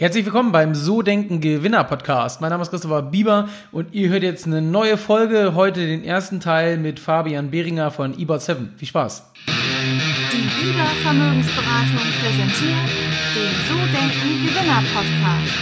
Herzlich 0.00 0.24
willkommen 0.24 0.50
beim 0.50 0.74
So 0.74 1.02
Denken 1.02 1.42
Gewinner 1.42 1.84
Podcast. 1.84 2.40
Mein 2.40 2.48
Name 2.48 2.62
ist 2.62 2.70
Christopher 2.70 3.02
Bieber 3.02 3.50
und 3.70 3.92
ihr 3.92 4.08
hört 4.08 4.22
jetzt 4.22 4.46
eine 4.46 4.62
neue 4.62 4.96
Folge, 4.96 5.54
heute 5.54 5.86
den 5.86 6.02
ersten 6.02 6.40
Teil 6.40 6.78
mit 6.78 6.98
Fabian 6.98 7.50
Behringer 7.50 7.90
von 7.90 8.18
eBot 8.18 8.40
7. 8.40 8.72
Viel 8.78 8.88
Spaß. 8.88 9.30
Die 9.46 10.64
Bieber 10.64 10.86
Vermögensberatung 11.02 12.08
präsentiert 12.18 12.88
den 13.34 13.52
So 13.68 13.76
Denken 13.92 14.46
Gewinner 14.46 14.82
Podcast. 14.90 15.52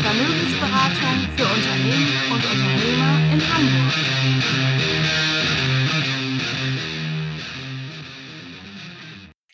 Vermögensberatung 0.00 1.28
für 1.36 1.44
Unternehmen 1.44 2.08
und 2.30 2.42
Unternehmer 2.46 3.12
in 3.34 3.40
Hamburg. 3.52 4.61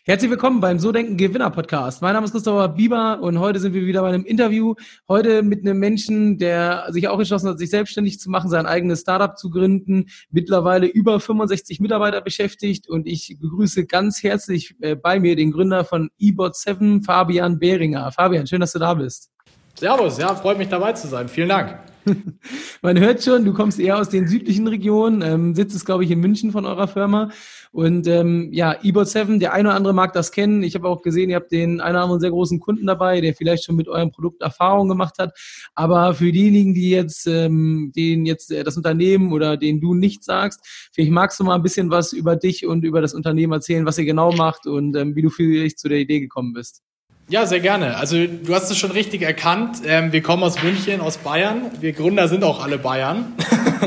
Herzlich 0.09 0.31
willkommen 0.31 0.61
beim 0.63 0.79
So 0.79 0.91
Denken 0.91 1.19
Gewinner 1.19 1.51
Podcast. 1.51 2.01
Mein 2.01 2.15
Name 2.15 2.25
ist 2.25 2.33
Christopher 2.33 2.71
Bieber 2.71 3.21
und 3.21 3.39
heute 3.41 3.61
sind 3.61 3.75
wir 3.75 3.85
wieder 3.85 4.01
bei 4.01 4.09
einem 4.09 4.25
Interview. 4.25 4.75
Heute 5.07 5.43
mit 5.43 5.61
einem 5.61 5.79
Menschen, 5.79 6.39
der 6.39 6.87
sich 6.89 7.09
auch 7.09 7.19
entschlossen 7.19 7.51
hat, 7.51 7.59
sich 7.59 7.69
selbstständig 7.69 8.19
zu 8.19 8.31
machen, 8.31 8.49
sein 8.49 8.65
eigenes 8.65 9.03
Startup 9.03 9.37
zu 9.37 9.51
gründen, 9.51 10.07
mittlerweile 10.31 10.87
über 10.87 11.21
65 11.21 11.81
Mitarbeiter 11.81 12.23
beschäftigt 12.23 12.89
und 12.89 13.07
ich 13.07 13.37
begrüße 13.39 13.85
ganz 13.85 14.23
herzlich 14.23 14.75
äh, 14.81 14.97
bei 14.97 15.21
mir 15.21 15.37
den 15.37 15.53
Gründer 15.53 15.85
von 15.85 16.09
eBot7, 16.19 17.05
Fabian 17.05 17.59
Behringer. 17.59 18.11
Fabian, 18.11 18.47
schön, 18.47 18.63
dass 18.63 18.73
du 18.73 18.79
da 18.79 18.95
bist. 18.95 19.31
Servus, 19.75 20.17
ja, 20.17 20.35
freut 20.35 20.57
mich 20.57 20.69
dabei 20.69 20.95
zu 20.95 21.07
sein. 21.07 21.29
Vielen 21.29 21.51
Dank. 21.51 21.81
Man 22.83 22.99
hört 22.99 23.23
schon, 23.23 23.45
du 23.45 23.53
kommst 23.53 23.79
eher 23.79 23.99
aus 23.99 24.09
den 24.09 24.27
südlichen 24.27 24.67
Regionen, 24.67 25.23
ähm, 25.23 25.55
sitzt 25.55 25.77
es, 25.77 25.85
glaube 25.85 26.05
ich, 26.05 26.11
in 26.11 26.21
München 26.21 26.53
von 26.53 26.65
eurer 26.65 26.89
Firma. 26.89 27.31
Und 27.71 28.07
ähm, 28.07 28.49
ja, 28.53 28.77
eBot 28.83 29.09
7, 29.09 29.41
der 29.41 29.53
eine 29.53 29.69
oder 29.69 29.77
andere 29.77 29.93
mag 29.93 30.13
das 30.13 30.33
kennen. 30.33 30.63
Ich 30.63 30.75
habe 30.75 30.89
auch 30.89 31.03
gesehen, 31.03 31.31
ihr 31.31 31.37
habt 31.37 31.53
den 31.53 31.81
einen 31.81 31.97
oder 31.97 32.03
anderen 32.05 32.21
sehr 32.21 32.31
großen 32.31 32.61
Kunden 32.61 32.87
dabei, 32.87 33.21
der 33.21 33.35
vielleicht 33.35 33.65
schon 33.65 33.77
mit 33.77 33.89
eurem 33.89 34.11
Produkt 34.11 34.43
Erfahrung 34.43 34.89
gemacht 34.89 35.17
hat. 35.19 35.37
Aber 35.75 36.15
für 36.15 36.33
diejenigen, 36.33 36.75
die 36.75 36.91
jetzt, 36.91 37.27
ähm, 37.27 37.93
denen 37.95 38.27
jetzt 38.27 38.51
äh, 38.51 38.65
das 38.65 38.77
Unternehmen 38.77 39.33
oder 39.33 39.57
den 39.57 39.81
du 39.81 39.95
nicht 39.95 40.25
sagst, 40.25 40.61
vielleicht 40.93 41.13
magst 41.13 41.39
du 41.39 41.45
mal 41.45 41.57
ein 41.57 41.63
bisschen 41.63 41.91
was 41.91 42.13
über 42.13 42.37
dich 42.37 42.67
und 42.67 42.85
über 42.85 43.01
das 43.01 43.15
Unternehmen 43.15 43.53
erzählen, 43.53 43.87
was 43.87 43.99
ihr 43.99 44.05
genau 44.05 44.33
macht 44.33 44.67
und 44.67 44.97
ähm, 44.97 45.15
wie 45.15 45.23
du 45.23 45.31
vielleicht 45.31 45.79
zu 45.79 45.89
der 45.89 45.99
Idee 45.99 46.21
gekommen 46.21 46.55
bist. 46.55 46.83
Ja, 47.31 47.45
sehr 47.45 47.61
gerne. 47.61 47.99
Also 47.99 48.27
du 48.27 48.55
hast 48.55 48.71
es 48.71 48.79
schon 48.79 48.91
richtig 48.91 49.21
erkannt. 49.21 49.83
Ähm, 49.85 50.13
wir 50.13 50.23
kommen 50.23 50.43
aus 50.43 50.63
München, 50.63 51.03
aus 51.03 51.19
Bayern. 51.19 51.71
Wir 51.79 51.93
Gründer 51.93 52.27
sind 52.27 52.43
auch 52.43 52.63
alle 52.63 52.79
Bayern. 52.79 53.35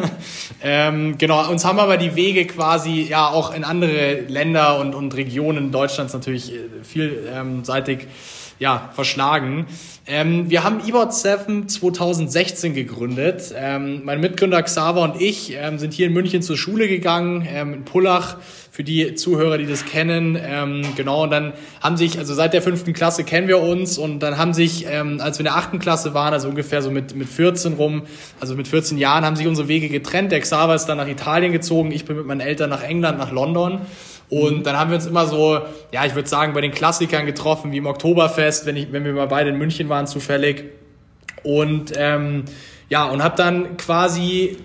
ähm, 0.61 1.17
genau, 1.17 1.50
uns 1.50 1.66
haben 1.66 1.80
aber 1.80 1.97
die 1.97 2.16
Wege 2.16 2.45
quasi 2.45 3.02
ja 3.02 3.30
auch 3.30 3.52
in 3.52 3.64
andere 3.64 4.19
Länder 4.28 4.80
und, 4.80 4.94
und 4.94 5.16
Regionen 5.16 5.72
Deutschlands 5.72 6.14
natürlich 6.14 6.53
äh, 6.53 6.58
vielseitig 6.84 8.06
ja, 8.62 8.92
verschlagen. 8.94 9.66
Ähm, 10.06 10.52
wir 10.52 10.64
haben 10.64 10.88
eBot 10.88 11.16
7 11.16 11.67
2016 11.67 12.76
gegründet. 12.76 13.52
Ähm, 13.58 14.02
mein 14.06 14.20
Mitgründer 14.20 14.62
Xaver 14.62 15.02
und 15.02 15.20
ich 15.20 15.56
ähm, 15.56 15.80
sind 15.80 15.95
hier 15.95 16.06
in 16.06 16.14
München 16.14 16.44
zur 16.44 16.58
Schule 16.58 16.88
gegangen, 16.88 17.48
ähm, 17.52 17.73
in 17.73 17.86
Pullach, 17.86 18.38
für 18.70 18.84
die 18.84 19.16
Zuhörer, 19.16 19.58
die 19.58 19.66
das 19.66 19.86
kennen. 19.86 20.38
Ähm, 20.40 20.84
genau, 20.95 21.23
und 21.23 21.31
dann 21.31 21.53
haben 21.81 21.98
sich, 21.98 22.20
also 22.20 22.36
seit 22.36 22.53
der 22.53 22.62
fünften 22.62 22.94
Klasse 22.94 23.23
kennen 23.23 23.48
wir 23.48 23.59
uns 23.59 23.98
und 23.98 24.20
dann 24.20 24.38
haben 24.38 24.53
sich, 24.53 24.86
ähm, 24.88 25.20
als 25.22 25.40
wir 25.40 25.42
in 25.42 25.46
der 25.46 25.58
achten 25.58 25.80
Klasse 25.80 26.14
waren, 26.14 26.31
also 26.31 26.48
ungefähr 26.48 26.84
so 26.84 26.92
mit, 26.92 27.16
mit 27.16 27.30
14 27.30 27.73
rum, 27.73 28.03
also 28.40 28.56
mit 28.56 28.68
14 28.68 29.00
Jahren, 29.00 29.25
haben 29.25 29.36
sich 29.36 29.48
unsere 29.48 29.68
Wege 29.70 29.90
getrennt. 29.90 30.31
Der 30.31 30.40
Xaver 30.40 30.75
ist 30.75 30.86
dann 30.86 31.00
nach 31.00 31.08
Italien 31.08 31.52
gezogen, 31.52 31.92
ich 31.92 32.06
bin 32.06 32.16
mit 32.16 32.28
meinen 32.28 32.42
Eltern 32.42 32.70
nach 32.70 32.84
England, 32.84 33.18
nach 33.18 33.31
London. 33.31 33.81
Und 34.32 34.66
dann 34.66 34.78
haben 34.80 34.92
wir 34.92 34.96
uns 34.96 35.06
immer 35.06 35.26
so, 35.28 35.60
ja, 35.92 36.06
ich 36.06 36.16
würde 36.16 36.30
sagen, 36.30 36.54
bei 36.54 36.62
den 36.62 36.72
Klassikern 36.72 37.26
getroffen, 37.26 37.74
wie 37.74 37.78
im 37.78 37.86
Oktoberfest, 37.86 38.66
wenn, 38.66 38.78
ich, 38.78 38.94
wenn 38.94 39.04
wir 39.04 39.12
mal 39.12 39.28
beide 39.28 39.50
in 39.50 39.58
München 39.58 39.90
waren, 39.90 40.08
zufällig. 40.08 40.72
Und 41.44 41.92
ähm, 41.98 42.46
ja, 42.88 43.09
und 43.09 43.22
habe 43.22 43.36
dann 43.36 43.76
quasi 43.76 44.58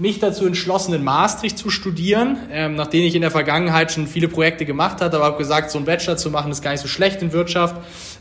mich 0.00 0.18
dazu 0.18 0.44
entschlossen, 0.44 0.92
in 0.92 1.04
Maastricht 1.04 1.56
zu 1.56 1.70
studieren, 1.70 2.36
ähm, 2.50 2.74
nachdem 2.74 3.04
ich 3.04 3.14
in 3.14 3.20
der 3.20 3.30
Vergangenheit 3.30 3.92
schon 3.92 4.08
viele 4.08 4.26
Projekte 4.26 4.64
gemacht 4.64 5.00
hatte, 5.00 5.16
aber 5.16 5.26
habe 5.26 5.38
gesagt, 5.38 5.70
so 5.70 5.78
einen 5.78 5.86
Bachelor 5.86 6.16
zu 6.16 6.30
machen 6.30 6.50
ist 6.50 6.62
gar 6.62 6.72
nicht 6.72 6.80
so 6.80 6.88
schlecht 6.88 7.22
in 7.22 7.32
Wirtschaft. 7.32 7.76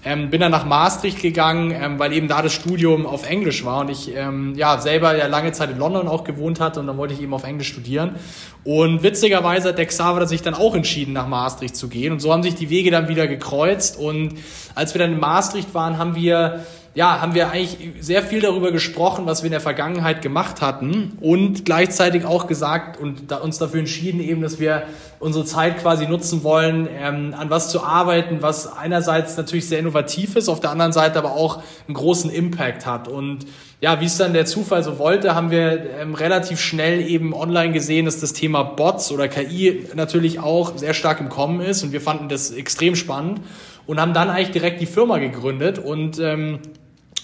Ähm, 0.06 0.29
bin 0.29 0.39
dann 0.39 0.51
nach 0.51 0.66
Maastricht 0.66 1.19
gegangen, 1.19 1.72
ähm, 1.72 1.97
weil 1.97 2.13
eben 2.13 2.28
da 2.28 2.44
das 2.44 2.53
Studium 2.53 3.07
auf 3.07 3.28
Englisch 3.28 3.66
war 3.66 3.81
und 3.81 3.89
ich 3.89 4.16
ähm, 4.16 4.53
ja 4.56 4.79
selber 4.79 5.16
ja 5.17 5.25
lange 5.25 5.51
Zeit 5.51 5.72
in 5.72 5.79
London 5.79 6.07
auch 6.07 6.23
gewohnt 6.23 6.59
hatte 6.59 6.79
und 6.79 6.85
dann 6.85 6.97
wollte 6.97 7.16
ich 7.16 7.22
eben 7.22 7.33
auf 7.33 7.44
Englisch 7.44 7.69
studieren. 7.69 8.17
Und 8.63 9.01
witzigerweise 9.01 9.69
hat 9.69 9.78
der 9.79 9.88
Xaver 9.88 10.28
sich 10.28 10.44
dann 10.44 10.53
auch 10.53 10.75
entschieden, 10.75 11.13
nach 11.13 11.28
Maastricht 11.28 11.75
zu 11.75 11.88
gehen 11.88 12.13
und 12.13 12.19
so 12.19 12.31
haben 12.31 12.44
sich 12.44 12.56
die 12.56 12.69
Wege 12.69 12.91
dann 12.91 13.07
wieder 13.07 13.28
gekreuzt 13.28 13.97
und 13.97 14.35
als 14.75 14.94
wir 14.94 15.00
dann 15.00 15.13
in 15.13 15.19
Maastricht 15.19 15.73
waren, 15.73 15.97
haben 15.97 16.16
wir 16.16 16.63
ja, 16.95 17.21
haben 17.21 17.33
wir 17.33 17.49
eigentlich 17.49 17.77
sehr 18.01 18.21
viel 18.21 18.39
darüber 18.39 18.71
gesprochen, 18.71 19.25
was 19.25 19.41
wir 19.41 19.47
in 19.47 19.51
der 19.51 19.61
Vergangenheit 19.61 20.21
gemacht 20.21 20.61
hatten 20.61 21.17
und 21.21 21.65
gleichzeitig 21.65 22.25
auch 22.25 22.45
gesagt 22.45 22.99
und 22.99 23.31
da, 23.31 23.37
uns 23.37 23.57
dafür 23.57 23.79
entschieden 23.79 24.19
eben, 24.19 24.41
dass 24.41 24.59
wir 24.59 24.83
unsere 25.19 25.43
Zeit 25.43 25.79
quasi 25.79 26.05
nutzen 26.05 26.43
wollen, 26.43 26.87
ähm, 26.95 27.33
an 27.35 27.49
was 27.49 27.69
zu 27.69 27.83
arbeiten, 27.83 28.41
was 28.41 28.71
einerseits 28.71 29.35
natürlich 29.37 29.67
sehr 29.67 29.79
innovativ 29.79 30.35
ist, 30.35 30.49
auf 30.49 30.59
der 30.59 30.69
anderen 30.69 30.91
Seite 30.91 31.17
aber 31.17 31.31
auch 31.31 31.63
einen 31.87 31.95
großen 31.95 32.29
Impact 32.29 32.85
hat. 32.85 33.07
Und 33.07 33.47
ja, 33.81 33.99
wie 33.99 34.05
es 34.05 34.17
dann 34.17 34.33
der 34.33 34.45
Zufall 34.45 34.83
so 34.83 34.99
wollte, 34.99 35.33
haben 35.33 35.49
wir 35.49 35.89
ähm, 35.99 36.13
relativ 36.13 36.61
schnell 36.61 37.01
eben 37.01 37.33
online 37.33 37.73
gesehen, 37.73 38.05
dass 38.05 38.19
das 38.19 38.33
Thema 38.33 38.61
Bots 38.61 39.11
oder 39.11 39.27
KI 39.27 39.87
natürlich 39.95 40.39
auch 40.39 40.77
sehr 40.77 40.93
stark 40.93 41.19
im 41.19 41.29
Kommen 41.29 41.59
ist 41.59 41.83
und 41.83 41.91
wir 41.91 42.01
fanden 42.01 42.29
das 42.29 42.51
extrem 42.51 42.95
spannend 42.95 43.41
und 43.87 43.99
haben 43.99 44.13
dann 44.13 44.29
eigentlich 44.29 44.51
direkt 44.51 44.79
die 44.79 44.85
Firma 44.85 45.17
gegründet 45.17 45.79
und 45.79 46.19
ähm, 46.19 46.59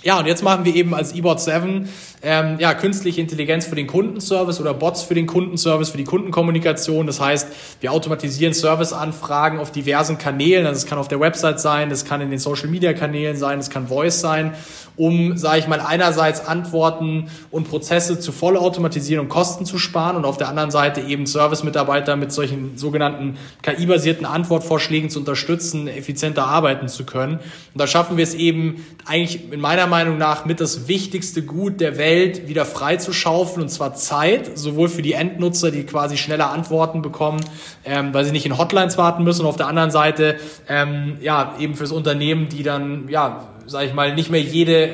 ja, 0.01 0.17
und 0.17 0.27
jetzt 0.27 0.43
machen 0.43 0.63
wir 0.63 0.73
eben 0.75 0.93
als 0.93 1.13
eBot 1.13 1.41
7 1.41 1.89
ähm, 2.21 2.57
ja, 2.59 2.73
künstliche 2.73 3.19
Intelligenz 3.19 3.65
für 3.65 3.75
den 3.75 3.87
Kundenservice 3.87 4.59
oder 4.61 4.73
Bots 4.73 5.03
für 5.03 5.13
den 5.13 5.27
Kundenservice, 5.27 5.89
für 5.89 5.97
die 5.97 6.03
Kundenkommunikation. 6.05 7.05
Das 7.07 7.19
heißt, 7.19 7.47
wir 7.81 7.91
automatisieren 7.91 8.53
Serviceanfragen 8.53 9.59
auf 9.59 9.71
diversen 9.71 10.17
Kanälen. 10.17 10.65
Also 10.65 10.77
es 10.77 10.85
kann 10.85 10.99
auf 10.99 11.07
der 11.07 11.19
Website 11.19 11.59
sein, 11.59 11.91
es 11.91 12.05
kann 12.05 12.21
in 12.21 12.29
den 12.29 12.39
Social-Media-Kanälen 12.39 13.37
sein, 13.37 13.59
es 13.59 13.69
kann 13.69 13.87
Voice 13.87 14.19
sein 14.21 14.53
um, 14.99 15.37
sage 15.37 15.59
ich 15.59 15.67
mal, 15.67 15.79
einerseits 15.79 16.45
Antworten 16.45 17.29
und 17.51 17.69
Prozesse 17.69 18.19
zu 18.19 18.33
vollautomatisieren 18.33 19.23
und 19.23 19.29
Kosten 19.29 19.65
zu 19.65 19.77
sparen 19.77 20.17
und 20.17 20.25
auf 20.25 20.35
der 20.35 20.49
anderen 20.49 20.71
Seite 20.71 20.99
eben 20.99 21.25
Service-Mitarbeiter 21.25 22.17
mit 22.17 22.33
solchen 22.33 22.77
sogenannten 22.77 23.37
KI-basierten 23.61 24.25
Antwortvorschlägen 24.25 25.09
zu 25.09 25.19
unterstützen, 25.19 25.87
effizienter 25.87 26.45
arbeiten 26.45 26.89
zu 26.89 27.05
können. 27.05 27.35
Und 27.35 27.79
da 27.79 27.87
schaffen 27.87 28.17
wir 28.17 28.23
es 28.23 28.33
eben 28.33 28.85
eigentlich 29.05 29.51
in 29.53 29.61
meiner 29.61 29.87
Meinung 29.89 30.17
nach 30.17 30.45
mit 30.45 30.61
das 30.61 30.87
wichtigste 30.87 31.41
Gut 31.41 31.81
der 31.81 31.97
Welt 31.97 32.47
wieder 32.47 32.65
frei 32.65 32.95
zu 32.95 33.11
schaufeln 33.11 33.63
und 33.63 33.69
zwar 33.69 33.95
Zeit, 33.95 34.57
sowohl 34.57 34.87
für 34.87 35.01
die 35.01 35.13
Endnutzer, 35.13 35.71
die 35.71 35.83
quasi 35.83 36.15
schneller 36.15 36.51
Antworten 36.51 37.01
bekommen, 37.01 37.43
ähm, 37.83 38.13
weil 38.13 38.23
sie 38.23 38.31
nicht 38.31 38.45
in 38.45 38.57
Hotlines 38.57 38.97
warten 38.97 39.23
müssen 39.23 39.41
und 39.41 39.47
auf 39.47 39.57
der 39.57 39.67
anderen 39.67 39.91
Seite 39.91 40.37
ähm, 40.67 41.17
ja 41.19 41.55
eben 41.59 41.75
fürs 41.75 41.91
Unternehmen, 41.91 42.47
die 42.47 42.63
dann 42.63 43.09
ja 43.09 43.49
sage 43.69 43.85
ich 43.85 43.93
mal, 43.93 44.15
nicht 44.15 44.29
mehr 44.31 44.41
jede 44.41 44.89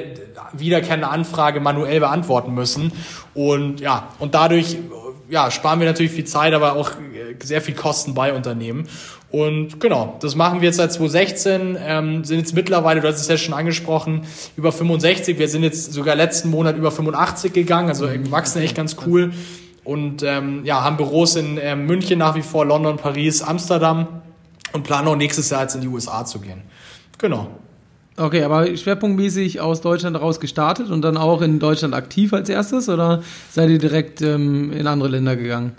wiederkehrende 0.53 1.07
Anfrage 1.07 1.59
manuell 1.59 1.99
beantworten 1.99 2.53
müssen. 2.53 2.91
Und 3.33 3.79
ja, 3.79 4.09
und 4.19 4.35
dadurch 4.35 4.77
ja, 5.29 5.49
sparen 5.49 5.79
wir 5.79 5.87
natürlich 5.87 6.11
viel 6.11 6.25
Zeit, 6.25 6.53
aber 6.53 6.75
auch 6.75 6.91
sehr 7.41 7.61
viel 7.61 7.73
Kosten 7.73 8.13
bei 8.13 8.33
Unternehmen. 8.33 8.87
Und 9.35 9.81
genau, 9.81 10.15
das 10.21 10.33
machen 10.33 10.61
wir 10.61 10.67
jetzt 10.67 10.77
seit 10.77 10.93
2016, 10.93 11.77
ähm, 11.85 12.23
sind 12.23 12.37
jetzt 12.37 12.55
mittlerweile, 12.55 13.01
du 13.01 13.07
hast 13.09 13.19
es 13.19 13.27
ja 13.27 13.37
schon 13.37 13.53
angesprochen, 13.53 14.21
über 14.55 14.71
65. 14.71 15.37
Wir 15.37 15.49
sind 15.49 15.63
jetzt 15.63 15.91
sogar 15.91 16.15
letzten 16.15 16.49
Monat 16.49 16.77
über 16.77 16.89
85 16.89 17.51
gegangen, 17.51 17.89
also 17.89 18.07
wachsen 18.29 18.61
echt 18.61 18.77
ganz 18.77 18.95
cool. 19.05 19.33
Und 19.83 20.23
ähm, 20.23 20.61
ja, 20.63 20.85
haben 20.85 20.95
Büros 20.95 21.35
in 21.35 21.57
äh, 21.57 21.75
München 21.75 22.19
nach 22.19 22.35
wie 22.35 22.43
vor, 22.43 22.63
London, 22.63 22.95
Paris, 22.95 23.41
Amsterdam 23.41 24.07
und 24.71 24.83
planen 24.83 25.09
auch 25.09 25.17
nächstes 25.17 25.49
Jahr 25.49 25.63
jetzt 25.63 25.75
in 25.75 25.81
die 25.81 25.89
USA 25.89 26.23
zu 26.23 26.39
gehen. 26.39 26.61
Genau. 27.17 27.49
Okay, 28.15 28.41
aber 28.41 28.77
schwerpunktmäßig 28.77 29.59
aus 29.59 29.81
Deutschland 29.81 30.17
raus 30.17 30.39
gestartet 30.39 30.89
und 30.89 31.01
dann 31.01 31.17
auch 31.17 31.41
in 31.41 31.59
Deutschland 31.59 31.93
aktiv 31.93 32.31
als 32.31 32.47
erstes 32.47 32.87
oder 32.87 33.21
seid 33.51 33.69
ihr 33.69 33.79
direkt 33.79 34.21
ähm, 34.21 34.71
in 34.71 34.87
andere 34.87 35.09
Länder 35.09 35.35
gegangen? 35.35 35.73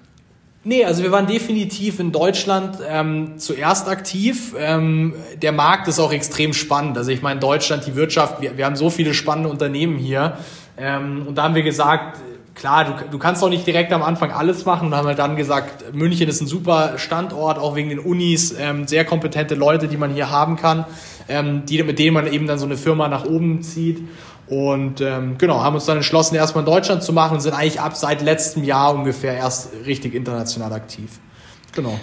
Nee, 0.69 0.85
also 0.85 1.05
wir 1.05 1.13
waren 1.13 1.29
definitiv 1.29 2.01
in 2.01 2.11
Deutschland 2.11 2.79
ähm, 2.91 3.35
zuerst 3.39 3.89
aktiv. 3.89 4.53
Ähm, 4.59 5.15
der 5.41 5.53
Markt 5.53 5.87
ist 5.87 6.01
auch 6.01 6.13
extrem 6.13 6.53
spannend. 6.55 6.99
Also 6.99 7.13
ich 7.13 7.23
meine, 7.23 7.39
Deutschland, 7.39 7.87
die 7.87 7.95
Wirtschaft, 7.95 8.41
wir, 8.41 8.57
wir 8.57 8.67
haben 8.67 8.75
so 8.75 8.91
viele 8.91 9.15
spannende 9.15 9.49
Unternehmen 9.49 9.97
hier. 9.97 10.39
Ähm, 10.77 11.25
und 11.25 11.39
da 11.39 11.45
haben 11.45 11.55
wir 11.55 11.63
gesagt, 11.63 12.19
klar, 12.57 12.85
du, 12.85 13.11
du 13.13 13.17
kannst 13.17 13.45
doch 13.45 13.49
nicht 13.49 13.65
direkt 13.65 13.93
am 13.93 14.03
Anfang 14.03 14.33
alles 14.33 14.65
machen. 14.65 14.89
Und 14.89 14.97
haben 14.97 15.07
wir 15.07 15.15
dann 15.15 15.37
gesagt, 15.37 15.95
München 15.95 16.29
ist 16.29 16.41
ein 16.41 16.49
super 16.49 16.95
Standort, 16.99 17.61
auch 17.61 17.77
wegen 17.77 17.91
den 17.91 18.01
Unis, 18.01 18.53
ähm, 18.59 18.89
sehr 18.89 19.05
kompetente 19.05 19.55
Leute, 19.55 19.87
die 19.87 19.97
man 19.97 20.13
hier 20.13 20.31
haben 20.31 20.57
kann 20.57 20.85
ähm, 21.29 21.65
die, 21.67 21.83
mit 21.83 21.99
denen 21.99 22.15
man 22.15 22.33
eben 22.33 22.47
dann 22.47 22.59
so 22.59 22.67
eine 22.67 22.77
Firma 22.77 23.09
nach 23.09 23.25
oben 23.25 23.63
zieht. 23.63 24.01
Und 24.49 25.01
ähm, 25.01 25.39
genau, 25.39 25.61
haben 25.61 25.75
uns 25.75 25.87
dann 25.87 25.97
entschlossen, 25.97 26.37
erstmal 26.37 26.63
in 26.63 26.71
Deutschland 26.71 27.03
zu 27.03 27.13
machen 27.13 27.35
und 27.35 27.41
sind 27.41 27.53
eigentlich 27.53 27.81
ab 27.81 27.97
seit 27.97 28.23
letztem 28.23 28.63
Jahr 28.63 28.95
ungefähr 28.95 29.35
erst 29.35 29.71
richtig 29.87 30.15
international 30.15 30.73
aktiv. 30.73 31.19
Genau. 31.73 31.99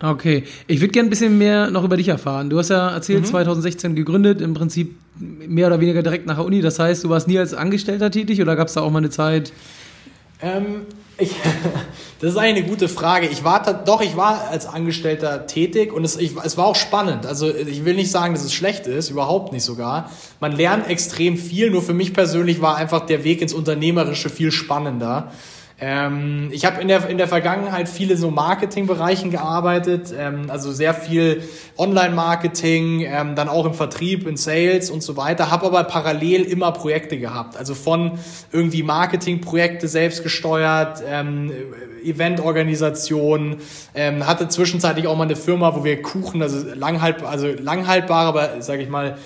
Okay, 0.00 0.44
ich 0.66 0.80
würde 0.80 0.92
gerne 0.92 1.08
ein 1.08 1.10
bisschen 1.10 1.38
mehr 1.38 1.70
noch 1.70 1.82
über 1.82 1.96
dich 1.96 2.08
erfahren. 2.08 2.50
Du 2.50 2.58
hast 2.58 2.68
ja 2.68 2.90
erzählt, 2.90 3.22
mhm. 3.22 3.26
2016 3.26 3.96
gegründet, 3.96 4.40
im 4.40 4.54
Prinzip 4.54 4.96
mehr 5.18 5.66
oder 5.66 5.80
weniger 5.80 6.02
direkt 6.02 6.26
nach 6.26 6.36
der 6.36 6.44
Uni. 6.44 6.60
Das 6.60 6.78
heißt, 6.78 7.02
du 7.02 7.08
warst 7.08 7.26
nie 7.26 7.38
als 7.38 7.52
Angestellter 7.54 8.10
tätig 8.10 8.40
oder 8.40 8.54
gab 8.54 8.68
es 8.68 8.74
da 8.74 8.82
auch 8.82 8.90
mal 8.90 8.98
eine 8.98 9.10
Zeit? 9.10 9.52
Ähm, 10.40 10.82
ich, 11.18 11.34
das 12.20 12.30
ist 12.30 12.36
eigentlich 12.36 12.64
eine 12.64 12.70
gute 12.70 12.88
Frage. 12.88 13.26
Ich 13.26 13.44
war 13.44 13.62
doch, 13.84 14.00
ich 14.00 14.16
war 14.16 14.48
als 14.48 14.66
Angestellter 14.66 15.46
tätig 15.46 15.92
und 15.92 16.04
es, 16.04 16.16
ich, 16.16 16.32
es 16.42 16.56
war 16.56 16.66
auch 16.66 16.76
spannend. 16.76 17.26
Also 17.26 17.52
ich 17.52 17.84
will 17.84 17.94
nicht 17.94 18.10
sagen, 18.10 18.34
dass 18.34 18.44
es 18.44 18.54
schlecht 18.54 18.86
ist, 18.86 19.10
überhaupt 19.10 19.52
nicht 19.52 19.64
sogar. 19.64 20.10
Man 20.40 20.52
lernt 20.52 20.88
extrem 20.88 21.36
viel. 21.36 21.70
Nur 21.70 21.82
für 21.82 21.94
mich 21.94 22.14
persönlich 22.14 22.60
war 22.60 22.76
einfach 22.76 23.06
der 23.06 23.24
Weg 23.24 23.42
ins 23.42 23.52
Unternehmerische 23.52 24.30
viel 24.30 24.52
spannender. 24.52 25.32
Ähm, 25.80 26.48
ich 26.50 26.64
habe 26.64 26.80
in 26.80 26.88
der, 26.88 27.08
in 27.08 27.18
der 27.18 27.28
Vergangenheit 27.28 27.88
viele 27.88 28.16
so 28.16 28.32
Marketingbereichen 28.32 29.30
gearbeitet, 29.30 30.12
ähm, 30.16 30.50
also 30.50 30.72
sehr 30.72 30.92
viel 30.92 31.44
Online-Marketing, 31.76 33.02
ähm, 33.02 33.36
dann 33.36 33.48
auch 33.48 33.64
im 33.64 33.74
Vertrieb, 33.74 34.26
in 34.26 34.36
Sales 34.36 34.90
und 34.90 35.04
so 35.04 35.16
weiter, 35.16 35.52
habe 35.52 35.66
aber 35.66 35.84
parallel 35.84 36.42
immer 36.42 36.72
Projekte 36.72 37.16
gehabt, 37.16 37.56
also 37.56 37.76
von 37.76 38.18
irgendwie 38.50 38.82
Marketingprojekte 38.82 39.86
selbst 39.86 40.24
gesteuert, 40.24 41.00
ähm, 41.06 41.52
Eventorganisation, 42.02 43.58
ähm, 43.94 44.26
hatte 44.26 44.48
zwischenzeitlich 44.48 45.06
auch 45.06 45.16
mal 45.16 45.24
eine 45.24 45.36
Firma, 45.36 45.76
wo 45.76 45.84
wir 45.84 46.02
Kuchen, 46.02 46.42
also 46.42 46.66
langhalb, 46.74 47.24
also 47.24 47.48
langhaltbar, 47.48 48.26
aber 48.26 48.62
sage 48.62 48.82
ich 48.82 48.88
mal 48.88 49.16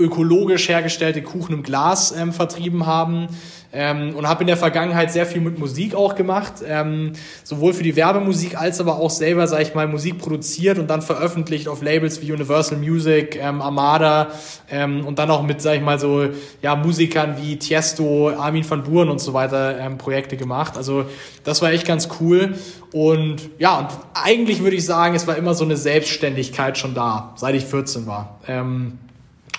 ökologisch 0.00 0.68
hergestellte 0.68 1.22
Kuchen 1.22 1.54
im 1.54 1.62
Glas 1.62 2.12
ähm, 2.12 2.32
vertrieben 2.32 2.86
haben 2.86 3.28
ähm, 3.72 4.14
und 4.16 4.28
habe 4.28 4.42
in 4.42 4.46
der 4.48 4.56
Vergangenheit 4.56 5.12
sehr 5.12 5.26
viel 5.26 5.40
mit 5.40 5.58
Musik 5.58 5.94
auch 5.94 6.14
gemacht, 6.14 6.54
ähm, 6.66 7.12
sowohl 7.44 7.72
für 7.72 7.82
die 7.82 7.94
Werbemusik 7.94 8.60
als 8.60 8.80
aber 8.80 8.96
auch 8.96 9.10
selber, 9.10 9.46
sage 9.46 9.62
ich 9.62 9.74
mal, 9.74 9.86
Musik 9.86 10.18
produziert 10.18 10.78
und 10.78 10.88
dann 10.88 11.02
veröffentlicht 11.02 11.68
auf 11.68 11.82
Labels 11.82 12.20
wie 12.22 12.32
Universal 12.32 12.78
Music, 12.78 13.38
ähm, 13.40 13.60
Armada 13.60 14.28
ähm, 14.70 15.06
und 15.06 15.18
dann 15.18 15.30
auch 15.30 15.42
mit, 15.42 15.62
sage 15.62 15.76
ich 15.76 15.82
mal, 15.82 15.98
so 15.98 16.28
ja 16.62 16.74
Musikern 16.74 17.36
wie 17.40 17.56
Tiesto, 17.56 18.30
Armin 18.30 18.68
van 18.68 18.82
Buren 18.82 19.08
und 19.08 19.20
so 19.20 19.34
weiter 19.34 19.78
ähm, 19.78 19.98
Projekte 19.98 20.36
gemacht. 20.36 20.76
Also 20.76 21.04
das 21.44 21.62
war 21.62 21.70
echt 21.70 21.86
ganz 21.86 22.08
cool 22.20 22.54
und 22.92 23.50
ja, 23.58 23.78
und 23.78 23.88
eigentlich 24.14 24.62
würde 24.62 24.76
ich 24.76 24.84
sagen, 24.84 25.14
es 25.14 25.26
war 25.26 25.36
immer 25.36 25.54
so 25.54 25.64
eine 25.64 25.76
Selbstständigkeit 25.76 26.76
schon 26.76 26.94
da, 26.94 27.34
seit 27.36 27.54
ich 27.54 27.64
14 27.66 28.06
war. 28.06 28.40
Ähm, 28.48 28.98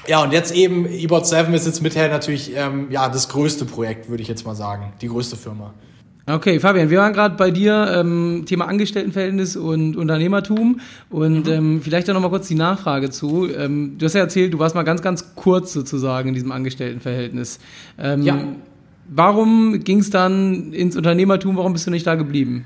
ja, 0.08 0.24
und 0.24 0.32
jetzt 0.34 0.54
eben, 0.54 0.86
eBot 0.86 1.28
7 1.28 1.54
ist 1.54 1.66
jetzt 1.66 1.82
mither 1.82 2.08
natürlich 2.10 2.56
ähm, 2.56 2.88
ja, 2.90 3.10
das 3.10 3.30
größte 3.30 3.66
Projekt, 3.66 4.10
würde 4.10 4.24
ich 4.24 4.30
jetzt 4.30 4.46
mal 4.46 4.56
sagen. 4.56 4.94
Die 5.02 5.08
größte 5.08 5.36
Firma. 5.36 5.74
Okay, 6.28 6.60
Fabian, 6.60 6.90
wir 6.90 7.00
waren 7.00 7.14
gerade 7.14 7.36
bei 7.36 7.50
dir, 7.52 7.94
ähm, 7.96 8.44
Thema 8.46 8.66
Angestelltenverhältnis 8.68 9.56
und 9.56 9.98
Unternehmertum. 9.98 10.80
Und 11.10 11.48
mhm. 11.48 11.52
ähm, 11.52 11.82
vielleicht 11.82 12.08
da 12.08 12.14
nochmal 12.14 12.30
kurz 12.30 12.48
die 12.48 12.56
Nachfrage 12.56 13.10
zu. 13.10 13.50
Ähm, 13.50 13.98
du 13.98 14.06
hast 14.06 14.14
ja 14.14 14.22
erzählt, 14.22 14.54
du 14.54 14.60
warst 14.60 14.76
mal 14.76 14.84
ganz, 14.84 15.02
ganz 15.02 15.36
kurz 15.36 15.74
sozusagen 15.74 16.30
in 16.30 16.34
diesem 16.36 16.52
Angestelltenverhältnis. 16.52 17.60
Ähm, 17.98 18.22
ja. 18.22 18.38
Warum 19.08 19.84
ging 19.84 20.00
es 20.00 20.10
dann 20.10 20.72
ins 20.74 20.96
Unternehmertum? 20.96 21.58
Warum 21.58 21.74
bist 21.74 21.88
du 21.88 21.92
nicht 21.92 22.08
da 22.08 22.16
geblieben? 22.16 22.66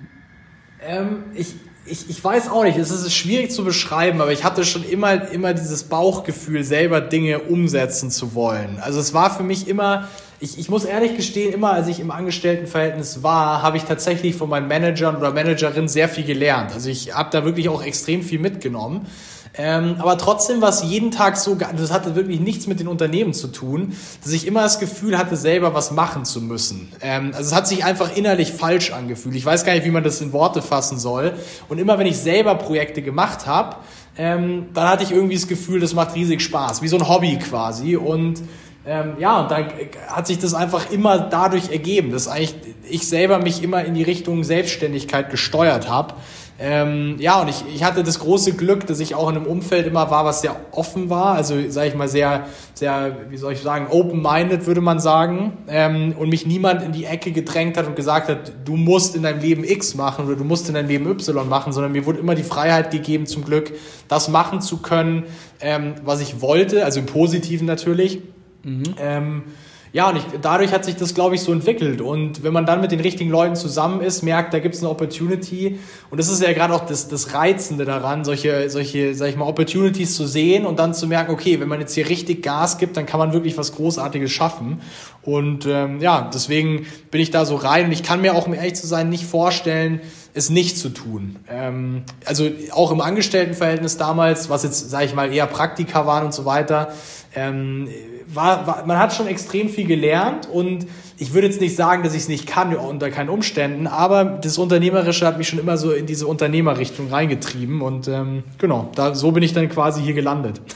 Ähm, 0.85 1.23
ich, 1.33 1.55
ich, 1.85 2.09
ich 2.09 2.23
weiß 2.23 2.49
auch 2.49 2.63
nicht, 2.63 2.77
es 2.77 2.89
ist 2.89 3.13
schwierig 3.13 3.51
zu 3.51 3.63
beschreiben, 3.63 4.21
aber 4.21 4.31
ich 4.31 4.43
hatte 4.43 4.65
schon 4.65 4.83
immer, 4.83 5.29
immer 5.29 5.53
dieses 5.53 5.83
Bauchgefühl, 5.83 6.63
selber 6.63 6.99
Dinge 6.99 7.39
umsetzen 7.39 8.09
zu 8.09 8.33
wollen. 8.33 8.79
Also 8.81 8.99
es 8.99 9.13
war 9.13 9.35
für 9.35 9.43
mich 9.43 9.67
immer, 9.67 10.07
ich, 10.39 10.57
ich 10.57 10.67
muss 10.67 10.85
ehrlich 10.85 11.15
gestehen, 11.15 11.53
immer 11.53 11.71
als 11.71 11.87
ich 11.87 11.99
im 11.99 12.09
Angestelltenverhältnis 12.09 13.21
war, 13.21 13.61
habe 13.61 13.77
ich 13.77 13.83
tatsächlich 13.83 14.35
von 14.35 14.49
meinen 14.49 14.67
Managern 14.67 15.15
oder 15.15 15.31
Managerinnen 15.31 15.87
sehr 15.87 16.09
viel 16.09 16.25
gelernt. 16.25 16.73
Also 16.73 16.89
ich 16.89 17.13
habe 17.13 17.29
da 17.31 17.45
wirklich 17.45 17.69
auch 17.69 17.83
extrem 17.83 18.23
viel 18.23 18.39
mitgenommen. 18.39 19.05
Ähm, 19.57 19.95
aber 19.99 20.17
trotzdem 20.17 20.61
war 20.61 20.69
es 20.69 20.83
jeden 20.83 21.11
Tag 21.11 21.37
so, 21.37 21.55
das 21.55 21.91
hatte 21.91 22.15
wirklich 22.15 22.39
nichts 22.39 22.67
mit 22.67 22.79
den 22.79 22.87
Unternehmen 22.87 23.33
zu 23.33 23.47
tun, 23.47 23.95
dass 24.23 24.33
ich 24.33 24.47
immer 24.47 24.63
das 24.63 24.79
Gefühl 24.79 25.17
hatte, 25.17 25.37
selber 25.37 25.73
was 25.73 25.91
machen 25.91 26.25
zu 26.25 26.41
müssen. 26.41 26.91
Ähm, 27.01 27.31
also 27.33 27.49
es 27.49 27.55
hat 27.55 27.67
sich 27.67 27.85
einfach 27.85 28.15
innerlich 28.15 28.51
falsch 28.51 28.91
angefühlt. 28.91 29.35
Ich 29.35 29.45
weiß 29.45 29.63
gar 29.63 29.73
nicht, 29.73 29.85
wie 29.85 29.91
man 29.91 30.03
das 30.03 30.19
in 30.19 30.33
Worte 30.33 30.61
fassen 30.61 30.99
soll. 30.99 31.33
Und 31.69 31.77
immer 31.77 31.97
wenn 31.97 32.07
ich 32.07 32.17
selber 32.17 32.55
Projekte 32.55 33.01
gemacht 33.01 33.45
habe, 33.45 33.77
ähm, 34.17 34.67
dann 34.73 34.89
hatte 34.89 35.03
ich 35.03 35.11
irgendwie 35.11 35.35
das 35.35 35.47
Gefühl, 35.47 35.79
das 35.79 35.93
macht 35.93 36.15
riesig 36.15 36.41
Spaß, 36.41 36.81
wie 36.81 36.87
so 36.87 36.97
ein 36.97 37.07
Hobby 37.07 37.37
quasi. 37.37 37.95
Und 37.95 38.41
ähm, 38.85 39.13
ja, 39.19 39.41
und 39.41 39.51
dann 39.51 39.67
hat 40.07 40.27
sich 40.27 40.37
das 40.37 40.53
einfach 40.53 40.91
immer 40.91 41.17
dadurch 41.17 41.71
ergeben, 41.71 42.11
dass 42.11 42.27
eigentlich 42.27 42.55
ich 42.87 43.07
selber 43.07 43.39
mich 43.39 43.63
immer 43.63 43.83
in 43.83 43.95
die 43.95 44.03
Richtung 44.03 44.43
Selbstständigkeit 44.43 45.31
gesteuert 45.31 45.89
habe. 45.89 46.13
Ähm, 46.57 47.17
ja, 47.19 47.41
und 47.41 47.49
ich, 47.49 47.65
ich 47.73 47.83
hatte 47.83 48.01
das 48.01 48.19
große 48.19 48.53
Glück, 48.53 48.87
dass 48.87 49.01
ich 49.01 49.13
auch 49.13 49.29
in 49.29 49.35
einem 49.35 49.45
Umfeld 49.45 49.87
immer 49.87 50.09
war, 50.09 50.23
was 50.23 50.39
sehr 50.39 50.55
offen 50.71 51.09
war. 51.09 51.35
Also, 51.35 51.55
sage 51.69 51.89
ich 51.89 51.95
mal, 51.95 52.07
sehr, 52.07 52.47
sehr, 52.73 53.17
wie 53.29 53.35
soll 53.35 53.53
ich 53.53 53.61
sagen, 53.61 53.87
open-minded, 53.89 54.65
würde 54.65 54.79
man 54.79 54.99
sagen. 54.99 55.57
Ähm, 55.67 56.13
und 56.17 56.29
mich 56.29 56.45
niemand 56.45 56.81
in 56.81 56.93
die 56.93 57.05
Ecke 57.05 57.31
gedrängt 57.31 57.75
hat 57.75 57.87
und 57.87 57.97
gesagt 57.97 58.29
hat, 58.29 58.53
du 58.63 58.77
musst 58.77 59.17
in 59.17 59.23
deinem 59.23 59.41
Leben 59.41 59.65
X 59.65 59.95
machen 59.95 60.27
oder 60.27 60.37
du 60.37 60.45
musst 60.45 60.69
in 60.69 60.75
deinem 60.75 60.87
Leben 60.87 61.07
Y 61.07 61.49
machen, 61.49 61.73
sondern 61.73 61.91
mir 61.91 62.05
wurde 62.05 62.19
immer 62.19 62.35
die 62.35 62.43
Freiheit 62.43 62.89
gegeben, 62.89 63.25
zum 63.25 63.43
Glück, 63.43 63.73
das 64.07 64.29
machen 64.29 64.61
zu 64.61 64.77
können, 64.77 65.23
ähm, 65.59 65.95
was 66.05 66.21
ich 66.21 66.41
wollte, 66.41 66.85
also 66.85 67.01
im 67.01 67.05
Positiven 67.05 67.67
natürlich. 67.67 68.21
Mhm. 68.63 68.83
Ja, 69.95 70.09
und 70.09 70.17
ich, 70.17 70.23
dadurch 70.41 70.73
hat 70.73 70.83
sich 70.83 70.97
das, 70.97 71.15
glaube 71.15 71.35
ich, 71.35 71.41
so 71.41 71.53
entwickelt. 71.53 72.01
Und 72.01 72.43
wenn 72.43 72.51
man 72.51 72.65
dann 72.65 72.81
mit 72.81 72.91
den 72.91 72.99
richtigen 72.99 73.29
Leuten 73.29 73.55
zusammen 73.55 74.01
ist, 74.01 74.23
merkt, 74.23 74.53
da 74.53 74.59
gibt 74.59 74.75
es 74.75 74.81
eine 74.81 74.89
Opportunity. 74.89 75.79
Und 76.09 76.19
das 76.19 76.27
ist 76.27 76.41
ja 76.41 76.51
gerade 76.51 76.73
auch 76.73 76.85
das, 76.85 77.07
das 77.07 77.33
Reizende 77.33 77.85
daran, 77.85 78.25
solche, 78.25 78.69
solche, 78.69 79.15
sag 79.15 79.29
ich 79.29 79.37
mal, 79.37 79.45
Opportunities 79.45 80.13
zu 80.17 80.27
sehen 80.27 80.65
und 80.65 80.79
dann 80.79 80.93
zu 80.93 81.07
merken, 81.07 81.31
okay, 81.31 81.61
wenn 81.61 81.69
man 81.69 81.79
jetzt 81.79 81.93
hier 81.93 82.09
richtig 82.09 82.43
Gas 82.43 82.77
gibt, 82.77 82.97
dann 82.97 83.05
kann 83.05 83.21
man 83.21 83.31
wirklich 83.31 83.57
was 83.57 83.73
Großartiges 83.73 84.29
schaffen. 84.29 84.81
Und 85.21 85.65
ähm, 85.65 86.01
ja, 86.01 86.29
deswegen 86.33 86.87
bin 87.09 87.21
ich 87.21 87.31
da 87.31 87.45
so 87.45 87.55
rein. 87.55 87.85
Und 87.85 87.93
ich 87.93 88.03
kann 88.03 88.19
mir 88.19 88.35
auch, 88.35 88.47
um 88.47 88.53
ehrlich 88.53 88.75
zu 88.75 88.87
sein, 88.87 89.07
nicht 89.07 89.23
vorstellen, 89.23 90.01
es 90.33 90.49
nicht 90.49 90.77
zu 90.77 90.89
tun. 90.89 91.37
Ähm, 91.49 92.03
also 92.25 92.49
auch 92.71 92.91
im 92.91 92.99
Angestelltenverhältnis 92.99 93.95
damals, 93.95 94.49
was 94.49 94.63
jetzt, 94.63 94.89
sage 94.89 95.05
ich 95.05 95.15
mal, 95.15 95.33
eher 95.33 95.47
Praktika 95.47 96.05
waren 96.05 96.25
und 96.25 96.33
so 96.33 96.43
weiter, 96.43 96.89
ähm, 97.33 97.87
war, 98.35 98.67
war, 98.67 98.85
man 98.85 98.97
hat 98.99 99.13
schon 99.13 99.27
extrem 99.27 99.69
viel 99.69 99.85
gelernt 99.85 100.47
und 100.51 100.85
ich 101.17 101.33
würde 101.33 101.47
jetzt 101.47 101.61
nicht 101.61 101.75
sagen, 101.75 102.03
dass 102.03 102.13
ich 102.13 102.23
es 102.23 102.27
nicht 102.27 102.45
kann 102.45 102.75
unter 102.75 103.09
keinen 103.09 103.29
Umständen, 103.29 103.87
aber 103.87 104.25
das 104.25 104.57
Unternehmerische 104.57 105.25
hat 105.25 105.37
mich 105.37 105.47
schon 105.47 105.59
immer 105.59 105.77
so 105.77 105.91
in 105.91 106.05
diese 106.05 106.27
Unternehmerrichtung 106.27 107.09
reingetrieben 107.09 107.81
und 107.81 108.07
ähm, 108.07 108.43
genau, 108.57 108.89
da, 108.95 109.15
so 109.15 109.31
bin 109.31 109.43
ich 109.43 109.53
dann 109.53 109.69
quasi 109.69 110.01
hier 110.01 110.13
gelandet. 110.13 110.61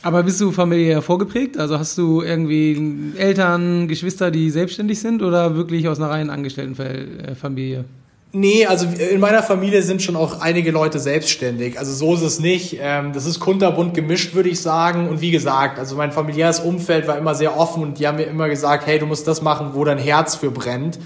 Aber 0.00 0.22
bist 0.22 0.40
du 0.40 0.52
familiär 0.52 1.02
vorgeprägt? 1.02 1.58
Also 1.58 1.76
hast 1.76 1.98
du 1.98 2.22
irgendwie 2.22 3.12
Eltern, 3.16 3.88
Geschwister, 3.88 4.30
die 4.30 4.48
selbstständig 4.50 5.00
sind 5.00 5.22
oder 5.22 5.56
wirklich 5.56 5.88
aus 5.88 5.98
einer 5.98 6.08
reinen 6.08 6.30
Angestelltenfamilie? 6.30 7.84
Nee, 8.30 8.66
also 8.66 8.86
in 8.86 9.20
meiner 9.20 9.42
Familie 9.42 9.82
sind 9.82 10.02
schon 10.02 10.14
auch 10.14 10.40
einige 10.40 10.70
Leute 10.70 10.98
selbstständig. 10.98 11.78
Also 11.78 11.94
so 11.94 12.14
ist 12.14 12.20
es 12.20 12.40
nicht. 12.40 12.76
Ähm, 12.78 13.14
das 13.14 13.24
ist 13.24 13.40
kunterbunt 13.40 13.94
gemischt, 13.94 14.34
würde 14.34 14.50
ich 14.50 14.60
sagen. 14.60 15.08
Und 15.08 15.22
wie 15.22 15.30
gesagt, 15.30 15.78
also 15.78 15.96
mein 15.96 16.12
familiäres 16.12 16.60
Umfeld 16.60 17.08
war 17.08 17.16
immer 17.16 17.34
sehr 17.34 17.56
offen 17.56 17.82
und 17.82 17.98
die 17.98 18.06
haben 18.06 18.16
mir 18.16 18.24
immer 18.24 18.50
gesagt, 18.50 18.86
hey, 18.86 18.98
du 18.98 19.06
musst 19.06 19.26
das 19.26 19.40
machen, 19.40 19.70
wo 19.72 19.82
dein 19.84 19.96
Herz 19.96 20.34
für 20.34 20.50
brennt. 20.50 20.98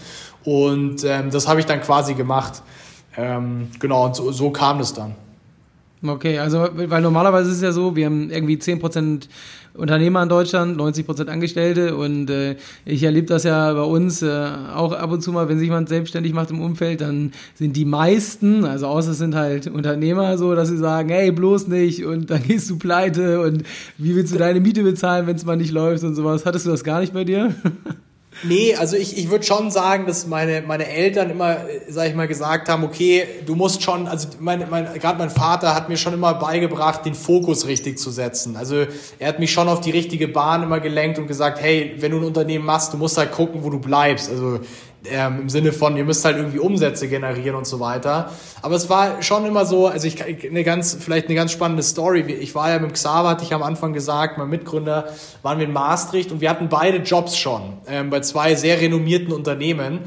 Und 0.43 1.05
ähm, 1.05 1.31
das 1.31 1.47
habe 1.47 1.61
ich 1.61 1.67
dann 1.67 1.81
quasi 1.81 2.15
gemacht. 2.15 2.63
Ähm, 3.17 3.69
genau, 3.79 4.07
und 4.07 4.17
so, 4.17 4.33
so 4.33 4.51
kam 4.51 4.81
es 4.81 4.93
dann. 4.93 5.15
Okay, 6.05 6.39
also 6.39 6.67
weil 6.75 7.01
normalerweise 7.01 7.51
ist 7.51 7.57
es 7.57 7.63
ja 7.63 7.71
so, 7.71 7.95
wir 7.95 8.07
haben 8.07 8.29
irgendwie 8.31 8.57
10% 8.57 9.29
Unternehmer 9.75 10.23
in 10.25 10.29
Deutschland, 10.29 10.77
90% 10.77 11.29
Angestellte 11.29 11.97
und 11.97 12.29
äh, 12.29 12.57
ich 12.85 13.05
erlebe 13.05 13.29
das 13.29 13.45
ja 13.45 13.73
bei 13.73 13.83
uns 13.83 14.21
äh, 14.21 14.49
auch 14.75 14.93
ab 14.93 15.13
und 15.13 15.23
zu 15.23 15.31
mal, 15.31 15.49
wenn 15.49 15.59
sich 15.59 15.69
jemand 15.69 15.89
selbstständig 15.89 16.33
macht 16.33 16.51
im 16.51 16.61
Umfeld, 16.61 17.03
dann 17.03 17.33
sind 17.55 17.77
die 17.77 17.85
meisten, 17.85 18.65
also 18.65 18.89
außer 18.89 19.13
es 19.13 19.19
sind 19.19 19.37
halt 19.37 19.69
Unternehmer 19.69 20.37
so, 20.39 20.57
dass 20.57 20.69
sie 20.69 20.77
sagen, 20.77 21.11
hey, 21.11 21.31
bloß 21.31 21.69
nicht 21.69 22.05
und 22.05 22.31
dann 22.31 22.43
gehst 22.43 22.69
du 22.69 22.79
pleite 22.79 23.41
und 23.41 23.63
wie 23.97 24.17
willst 24.17 24.35
du 24.35 24.39
deine 24.39 24.59
Miete 24.59 24.83
bezahlen, 24.83 25.29
wenn 25.29 25.37
es 25.37 25.45
mal 25.45 25.57
nicht 25.57 25.71
läuft 25.71 26.03
und 26.03 26.17
sowas. 26.17 26.45
Hattest 26.45 26.67
du 26.67 26.71
das 26.71 26.83
gar 26.83 27.01
nicht 27.01 27.15
bei 27.15 27.23
dir? 27.23 27.55
Nee, 28.45 28.75
also 28.75 28.97
ich, 28.97 29.19
ich 29.19 29.31
würde 29.31 29.45
schon 29.45 29.71
sagen, 29.71 30.07
dass 30.07 30.27
meine, 30.27 30.63
meine 30.63 30.89
Eltern 30.89 31.31
immer, 31.31 31.59
sag 31.89 32.09
ich 32.09 32.15
mal, 32.15 32.27
gesagt 32.27 32.69
haben, 32.69 32.83
okay, 32.83 33.25
du 33.47 33.55
musst 33.55 33.83
schon, 33.83 34.09
also 34.09 34.29
mein, 34.41 34.67
mein, 34.69 34.93
gerade 34.95 35.19
mein 35.19 35.31
Vater 35.31 35.75
hat 35.75 35.89
mir 35.89 35.97
schon 35.97 36.15
immer 36.15 36.35
beigebracht, 36.35 37.05
den 37.05 37.15
Fokus 37.15 37.67
richtig 37.67 37.99
zu 37.99 38.11
setzen. 38.11 38.57
Also 38.57 38.87
er 39.19 39.29
hat 39.29 39.39
mich 39.39 39.53
schon 39.53 39.69
auf 39.69 39.81
die 39.81 39.91
richtige 39.91 40.29
Bahn 40.29 40.63
immer 40.63 40.81
gelenkt 40.81 41.19
und 41.19 41.27
gesagt, 41.27 41.61
hey, 41.61 41.95
wenn 41.99 42.11
du 42.11 42.19
ein 42.19 42.25
Unternehmen 42.25 42.65
machst, 42.65 42.93
du 42.93 42.97
musst 42.97 43.17
halt 43.17 43.33
gucken, 43.33 43.63
wo 43.63 43.71
du 43.71 43.79
bleibst. 43.79 44.31
Also 44.31 44.61
ähm, 45.11 45.43
im 45.43 45.49
Sinne 45.49 45.73
von, 45.73 45.97
ihr 45.97 46.05
müsst 46.05 46.25
halt 46.25 46.37
irgendwie 46.37 46.59
Umsätze 46.59 47.09
generieren 47.09 47.57
und 47.57 47.67
so 47.67 47.81
weiter. 47.81 48.31
Aber 48.61 48.77
es 48.77 48.89
war 48.89 49.23
schon 49.23 49.45
immer 49.45 49.67
so, 49.67 49.89
also 49.89 50.07
ich 50.07 50.23
eine 50.25 50.65
ganz, 50.65 50.97
vielleicht 50.99 51.27
eine 51.27 51.35
ganz 51.35 51.53
spannende 51.53 51.83
Story. 51.83 52.21
Ich 52.21 52.55
war 52.55 52.71
ja 52.71 52.79
mit 52.79 52.93
Xaver, 52.95 53.31
hatte 53.31 53.45
ich 53.45 53.53
am 53.53 53.63
Anfang 53.63 53.93
gesagt, 53.93 54.39
mein 54.39 54.49
Mitgründer, 54.49 55.09
waren 55.43 55.59
wir 55.59 55.67
in 55.67 55.73
Maastricht 55.73 56.31
und 56.31 56.41
wir 56.41 56.51
hatten 56.51 56.69
beide 56.69 56.99
Jobs 56.99 57.37
schon 57.37 57.75
ähm, 57.89 58.11
bei 58.11 58.21
zwei 58.21 58.55
sehr 58.55 58.81
renommierten 58.81 59.33
Unternehmen. 59.33 60.01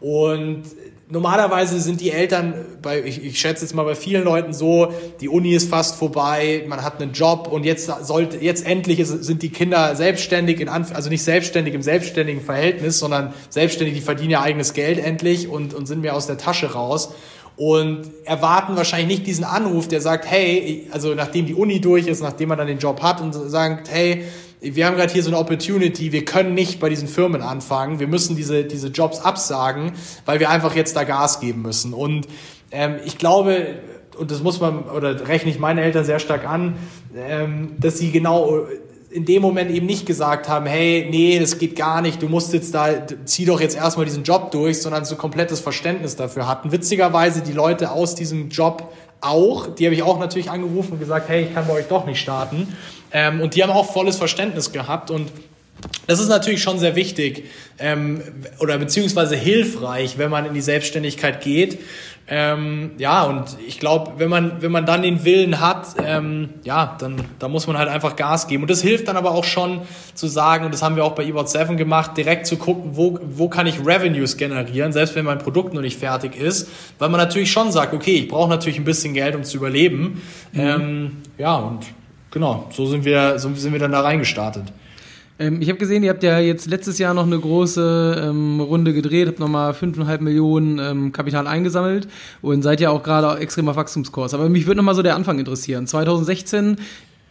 Und 0.00 0.64
normalerweise 1.10 1.80
sind 1.80 2.00
die 2.00 2.10
Eltern, 2.10 2.54
bei, 2.82 3.02
ich, 3.02 3.24
ich 3.24 3.38
schätze 3.38 3.64
jetzt 3.64 3.74
mal 3.74 3.84
bei 3.84 3.94
vielen 3.94 4.24
Leuten 4.24 4.52
so, 4.52 4.92
die 5.20 5.28
Uni 5.28 5.52
ist 5.54 5.68
fast 5.68 5.96
vorbei, 5.96 6.64
man 6.68 6.82
hat 6.82 7.00
einen 7.00 7.12
Job 7.12 7.48
und 7.50 7.64
jetzt 7.64 7.90
sollte, 8.02 8.38
jetzt 8.38 8.64
endlich 8.64 9.04
sind 9.06 9.42
die 9.42 9.50
Kinder 9.50 9.94
selbstständig 9.96 10.60
in 10.60 10.68
Anf 10.68 10.94
also 10.94 11.10
nicht 11.10 11.22
selbstständig 11.22 11.74
im 11.74 11.82
selbstständigen 11.82 12.42
Verhältnis, 12.42 12.98
sondern 12.98 13.34
selbstständig, 13.48 13.94
die 13.94 14.00
verdienen 14.00 14.30
ja 14.30 14.42
eigenes 14.42 14.72
Geld 14.72 14.98
endlich 14.98 15.48
und, 15.48 15.74
und 15.74 15.86
sind 15.86 16.00
mehr 16.00 16.14
aus 16.14 16.26
der 16.26 16.38
Tasche 16.38 16.72
raus 16.72 17.12
und 17.56 18.10
erwarten 18.24 18.76
wahrscheinlich 18.76 19.18
nicht 19.18 19.26
diesen 19.26 19.44
Anruf, 19.44 19.88
der 19.88 20.00
sagt, 20.00 20.24
hey, 20.30 20.88
also 20.92 21.14
nachdem 21.14 21.46
die 21.46 21.54
Uni 21.54 21.80
durch 21.80 22.06
ist, 22.06 22.22
nachdem 22.22 22.48
man 22.48 22.58
dann 22.58 22.66
den 22.66 22.78
Job 22.78 23.02
hat 23.02 23.20
und 23.20 23.32
sagt, 23.32 23.90
hey, 23.90 24.24
wir 24.60 24.86
haben 24.86 24.96
gerade 24.96 25.12
hier 25.12 25.22
so 25.22 25.30
eine 25.30 25.38
Opportunity, 25.38 26.12
wir 26.12 26.24
können 26.24 26.54
nicht 26.54 26.80
bei 26.80 26.88
diesen 26.88 27.08
Firmen 27.08 27.42
anfangen, 27.42 27.98
wir 27.98 28.06
müssen 28.06 28.36
diese, 28.36 28.64
diese 28.64 28.88
Jobs 28.88 29.20
absagen, 29.20 29.92
weil 30.26 30.38
wir 30.40 30.50
einfach 30.50 30.74
jetzt 30.76 30.96
da 30.96 31.04
Gas 31.04 31.40
geben 31.40 31.62
müssen. 31.62 31.94
Und 31.94 32.26
ähm, 32.70 32.96
ich 33.04 33.18
glaube, 33.18 33.78
und 34.18 34.30
das 34.30 34.42
muss 34.42 34.60
man, 34.60 34.84
oder 34.84 35.28
rechne 35.28 35.50
ich 35.50 35.58
meine 35.58 35.82
Eltern 35.82 36.04
sehr 36.04 36.18
stark 36.18 36.46
an, 36.46 36.76
ähm, 37.16 37.72
dass 37.78 37.98
sie 37.98 38.10
genau 38.10 38.66
in 39.10 39.24
dem 39.24 39.42
Moment 39.42 39.70
eben 39.70 39.86
nicht 39.86 40.06
gesagt 40.06 40.48
haben, 40.48 40.66
hey, 40.66 41.08
nee, 41.10 41.38
das 41.38 41.58
geht 41.58 41.74
gar 41.74 42.00
nicht, 42.00 42.22
du 42.22 42.28
musst 42.28 42.52
jetzt 42.52 42.74
da, 42.74 42.88
zieh 43.24 43.44
doch 43.44 43.60
jetzt 43.60 43.76
erstmal 43.76 44.06
diesen 44.06 44.22
Job 44.22 44.52
durch, 44.52 44.80
sondern 44.80 45.04
so 45.04 45.16
komplettes 45.16 45.58
Verständnis 45.58 46.14
dafür 46.16 46.46
hatten. 46.46 46.70
Witzigerweise 46.70 47.42
die 47.42 47.52
Leute 47.52 47.90
aus 47.90 48.14
diesem 48.14 48.50
Job 48.50 48.92
auch, 49.20 49.66
die 49.74 49.86
habe 49.86 49.94
ich 49.94 50.02
auch 50.02 50.18
natürlich 50.18 50.50
angerufen 50.50 50.92
und 50.92 50.98
gesagt, 50.98 51.28
hey, 51.28 51.44
ich 51.44 51.54
kann 51.54 51.66
bei 51.66 51.74
euch 51.74 51.88
doch 51.88 52.06
nicht 52.06 52.20
starten. 52.20 52.76
Ähm, 53.12 53.40
und 53.40 53.54
die 53.54 53.62
haben 53.62 53.70
auch 53.70 53.90
volles 53.92 54.16
Verständnis 54.16 54.72
gehabt 54.72 55.10
und 55.10 55.30
das 56.06 56.20
ist 56.20 56.28
natürlich 56.28 56.62
schon 56.62 56.78
sehr 56.78 56.96
wichtig 56.96 57.44
ähm, 57.78 58.22
oder 58.58 58.78
beziehungsweise 58.78 59.36
hilfreich, 59.36 60.18
wenn 60.18 60.30
man 60.30 60.44
in 60.44 60.54
die 60.54 60.60
Selbstständigkeit 60.60 61.40
geht. 61.40 61.78
Ähm, 62.32 62.92
ja, 62.98 63.24
und 63.24 63.56
ich 63.66 63.80
glaube, 63.80 64.12
wenn 64.18 64.30
man, 64.30 64.62
wenn 64.62 64.70
man 64.70 64.86
dann 64.86 65.02
den 65.02 65.24
Willen 65.24 65.58
hat, 65.58 65.96
ähm, 66.04 66.50
ja, 66.62 66.96
dann, 67.00 67.16
dann 67.40 67.50
muss 67.50 67.66
man 67.66 67.76
halt 67.76 67.88
einfach 67.88 68.14
Gas 68.14 68.46
geben. 68.46 68.62
Und 68.62 68.70
das 68.70 68.82
hilft 68.82 69.08
dann 69.08 69.16
aber 69.16 69.32
auch 69.32 69.42
schon 69.42 69.80
zu 70.14 70.28
sagen, 70.28 70.64
und 70.64 70.72
das 70.72 70.80
haben 70.80 70.94
wir 70.94 71.04
auch 71.04 71.16
bei 71.16 71.24
eBot 71.24 71.48
7 71.48 71.76
gemacht, 71.76 72.16
direkt 72.16 72.46
zu 72.46 72.56
gucken, 72.56 72.92
wo, 72.94 73.18
wo 73.22 73.48
kann 73.48 73.66
ich 73.66 73.84
Revenues 73.84 74.36
generieren, 74.36 74.92
selbst 74.92 75.16
wenn 75.16 75.24
mein 75.24 75.38
Produkt 75.38 75.74
noch 75.74 75.80
nicht 75.80 75.98
fertig 75.98 76.36
ist. 76.36 76.68
Weil 77.00 77.08
man 77.08 77.18
natürlich 77.18 77.50
schon 77.50 77.72
sagt, 77.72 77.94
okay, 77.94 78.18
ich 78.18 78.28
brauche 78.28 78.48
natürlich 78.48 78.78
ein 78.78 78.84
bisschen 78.84 79.12
Geld, 79.12 79.34
um 79.34 79.42
zu 79.42 79.56
überleben. 79.56 80.22
Mhm. 80.52 80.60
Ähm, 80.60 81.16
ja, 81.36 81.56
und 81.56 81.84
genau, 82.30 82.68
so 82.70 82.86
sind 82.86 83.04
wir, 83.04 83.40
so 83.40 83.52
sind 83.54 83.72
wir 83.72 83.80
dann 83.80 83.90
da 83.90 84.02
reingestartet. 84.02 84.64
Ähm, 85.40 85.62
ich 85.62 85.68
habe 85.70 85.78
gesehen, 85.78 86.02
ihr 86.02 86.10
habt 86.10 86.22
ja 86.22 86.38
jetzt 86.38 86.68
letztes 86.68 86.98
Jahr 86.98 87.14
noch 87.14 87.26
eine 87.26 87.38
große 87.38 88.26
ähm, 88.28 88.60
Runde 88.60 88.92
gedreht, 88.92 89.26
habt 89.26 89.40
nochmal 89.40 89.72
5,5 89.72 90.20
Millionen 90.20 90.78
ähm, 90.78 91.12
Kapital 91.12 91.46
eingesammelt 91.46 92.06
und 92.42 92.62
seid 92.62 92.80
ja 92.80 92.90
auch 92.90 93.02
gerade 93.02 93.40
extrem 93.40 93.68
auf 93.68 93.76
Wachstumskurs. 93.76 94.34
Aber 94.34 94.48
mich 94.50 94.66
würde 94.66 94.76
nochmal 94.76 94.94
so 94.94 95.02
der 95.02 95.16
Anfang 95.16 95.38
interessieren. 95.38 95.86
2016 95.86 96.76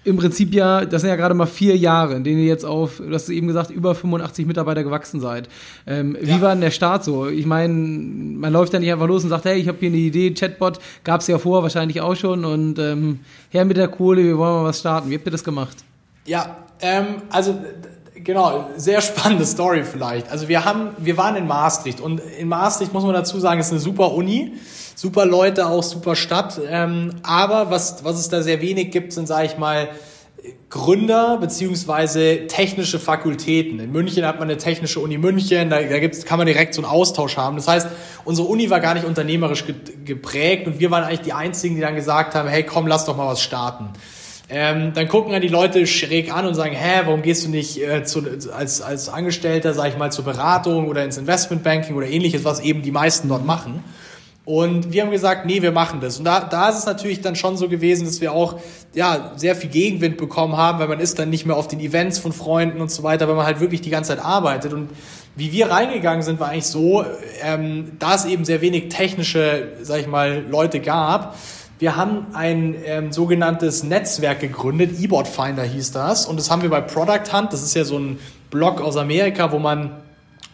im 0.06 0.18
Prinzip 0.18 0.54
ja, 0.54 0.86
das 0.86 1.02
sind 1.02 1.10
ja 1.10 1.18
gerade 1.18 1.36
mal 1.36 1.46
vier 1.46 1.78
Jahre, 1.78 2.16
in 2.16 2.24
denen 2.24 2.40
ihr 2.40 2.48
jetzt 2.48 2.66
auf, 2.66 2.98
du 2.98 3.14
hast 3.14 3.30
eben 3.30 3.48
gesagt, 3.48 3.70
über 3.70 3.94
85 3.94 4.48
Mitarbeiter 4.48 4.84
gewachsen 4.84 5.20
seid. 5.20 5.48
Ähm, 5.86 6.18
ja. 6.20 6.36
Wie 6.36 6.42
war 6.42 6.52
denn 6.52 6.62
der 6.62 6.72
Start 6.72 7.04
so? 7.04 7.28
Ich 7.28 7.46
meine, 7.46 7.74
man 7.74 8.52
läuft 8.52 8.74
ja 8.74 8.80
nicht 8.80 8.92
einfach 8.92 9.08
los 9.08 9.24
und 9.24 9.30
sagt, 9.30 9.46
hey, 9.46 9.60
ich 9.60 9.68
habe 9.68 9.78
hier 9.80 9.90
eine 9.90 9.98
Idee, 9.98 10.34
Chatbot, 10.34 10.80
gab 11.04 11.22
es 11.22 11.28
ja 11.28 11.38
vorher 11.38 11.62
wahrscheinlich 11.62 12.02
auch 12.02 12.16
schon 12.16 12.44
und 12.44 12.80
ähm, 12.80 13.20
her 13.50 13.66
mit 13.66 13.78
der 13.78 13.90
Kohle, 13.90 14.24
wir 14.24 14.38
wollen 14.38 14.56
mal 14.56 14.64
was 14.64 14.80
starten. 14.80 15.12
Wie 15.12 15.16
habt 15.16 15.28
ihr 15.28 15.32
das 15.32 15.44
gemacht? 15.44 15.78
Ja, 16.26 16.58
ähm, 16.82 17.06
also 17.30 17.60
Genau, 18.24 18.70
sehr 18.76 19.02
spannende 19.02 19.46
Story 19.46 19.84
vielleicht. 19.84 20.30
Also 20.30 20.48
wir 20.48 20.66
haben, 20.66 20.90
wir 20.98 21.18
waren 21.18 21.36
in 21.36 21.48
Maastricht 21.48 22.02
und 22.02 22.22
in 22.40 22.48
Maastricht 22.48 22.94
muss 22.94 23.04
man 23.04 23.14
dazu 23.14 23.40
sagen, 23.40 23.60
ist 23.60 23.72
eine 23.72 23.80
super 23.80 24.14
Uni, 24.14 24.54
super 24.96 25.26
Leute, 25.26 25.68
auch 25.68 25.84
super 25.84 26.16
Stadt. 26.16 26.60
Ähm, 26.68 27.16
aber 27.24 27.72
was, 27.72 28.04
was 28.04 28.20
es 28.20 28.30
da 28.30 28.42
sehr 28.42 28.62
wenig 28.62 28.92
gibt, 28.92 29.14
sind, 29.14 29.28
sage 29.28 29.46
ich 29.46 29.58
mal, 29.58 29.90
Gründer 30.70 31.38
beziehungsweise 31.38 32.48
technische 32.48 33.00
Fakultäten. 33.00 33.80
In 33.80 33.92
München 33.92 34.26
hat 34.26 34.40
man 34.40 34.50
eine 34.50 34.58
technische 34.58 35.00
Uni 35.00 35.18
München, 35.18 35.70
da, 35.70 35.82
da 35.82 36.00
gibt's, 36.00 36.26
kann 36.26 36.38
man 36.38 36.48
direkt 36.48 36.74
so 36.74 36.82
einen 36.82 36.92
Austausch 36.92 37.38
haben. 37.38 37.56
Das 37.56 37.68
heißt, 37.68 37.88
unsere 38.24 38.48
Uni 38.48 38.70
war 38.70 38.80
gar 38.80 38.94
nicht 38.94 39.06
unternehmerisch 39.06 39.66
geprägt 40.06 40.68
und 40.68 40.80
wir 40.80 40.92
waren 40.92 41.04
eigentlich 41.04 41.22
die 41.22 41.34
Einzigen, 41.34 41.76
die 41.76 41.82
dann 41.82 41.96
gesagt 41.96 42.36
haben, 42.36 42.48
hey 42.48 42.64
komm, 42.64 42.88
lass 42.88 43.06
doch 43.06 43.18
mal 43.18 43.28
was 43.28 43.42
starten. 43.42 43.90
Ähm, 44.52 44.94
dann 44.96 45.08
gucken 45.08 45.32
ja 45.32 45.40
die 45.40 45.48
Leute 45.48 45.86
schräg 45.86 46.34
an 46.34 46.48
und 46.48 46.56
sagen, 46.56 46.74
hä, 46.74 47.02
warum 47.06 47.22
gehst 47.22 47.46
du 47.46 47.50
nicht 47.50 47.80
äh, 47.80 48.04
zu, 48.04 48.24
als, 48.52 48.82
als 48.82 49.08
Angestellter, 49.08 49.76
sag 49.76 49.90
ich 49.90 49.98
mal, 49.98 50.12
zur 50.12 50.26
Beratung 50.26 50.88
oder 50.88 51.04
ins 51.04 51.18
Investmentbanking 51.18 51.96
oder 51.96 52.08
ähnliches, 52.08 52.44
was 52.46 52.60
eben 52.60 52.82
die 52.82 52.92
meisten 52.92 53.30
dort 53.30 53.46
machen. 53.46 53.84
Und 54.46 54.92
wir 54.92 55.04
haben 55.04 55.12
gesagt, 55.12 55.46
nee, 55.46 55.62
wir 55.62 55.72
machen 55.72 56.02
das. 56.02 56.18
Und 56.18 56.26
da, 56.26 56.40
da 56.40 56.70
ist 56.70 56.80
es 56.80 56.88
natürlich 56.88 57.22
dann 57.22 57.36
schon 57.36 57.56
so 57.56 57.70
gewesen, 57.70 58.06
dass 58.06 58.20
wir 58.20 58.32
auch 58.32 58.60
ja, 58.96 59.34
sehr 59.36 59.56
viel 59.56 59.70
Gegenwind 59.70 60.18
bekommen 60.18 60.58
haben, 60.58 60.80
weil 60.80 60.88
man 60.88 61.00
ist 61.00 61.20
dann 61.20 61.30
nicht 61.30 61.46
mehr 61.46 61.56
auf 61.56 61.68
den 61.68 61.80
Events 61.80 62.18
von 62.18 62.34
Freunden 62.34 62.82
und 62.82 62.90
so 62.90 63.04
weiter, 63.04 63.28
weil 63.28 63.36
man 63.36 63.46
halt 63.46 63.60
wirklich 63.60 63.82
die 63.82 63.92
ganze 63.92 64.16
Zeit 64.16 64.26
arbeitet. 64.26 64.74
Und 64.74 64.90
wie 65.36 65.52
wir 65.52 65.70
reingegangen 65.70 66.24
sind, 66.24 66.40
war 66.40 66.50
eigentlich 66.50 66.66
so, 66.66 67.06
ähm, 67.44 67.92
da 68.00 68.16
es 68.16 68.26
eben 68.26 68.44
sehr 68.44 68.62
wenig 68.62 68.90
technische, 68.90 69.74
sag 69.84 70.00
ich 70.00 70.08
mal, 70.08 70.44
Leute 70.50 70.80
gab, 70.80 71.36
wir 71.80 71.96
haben 71.96 72.28
ein 72.34 72.76
ähm, 72.86 73.14
sogenanntes 73.14 73.84
Netzwerk 73.84 74.42
gegründet, 74.42 75.00
eBot 75.00 75.30
Finder 75.30 75.64
hieß 75.64 75.94
das. 75.94 76.26
Und 76.26 76.38
das 76.38 76.52
haben 76.52 76.62
wir 76.62 76.70
bei 76.70 76.82
Product 76.82 77.32
Hunt. 77.32 77.54
Das 77.54 77.64
ist 77.64 77.74
ja 77.74 77.86
so 77.86 77.98
ein 77.98 78.20
Blog 78.50 78.82
aus 78.82 78.98
Amerika, 78.98 79.52
wo 79.54 79.60
man 79.60 79.92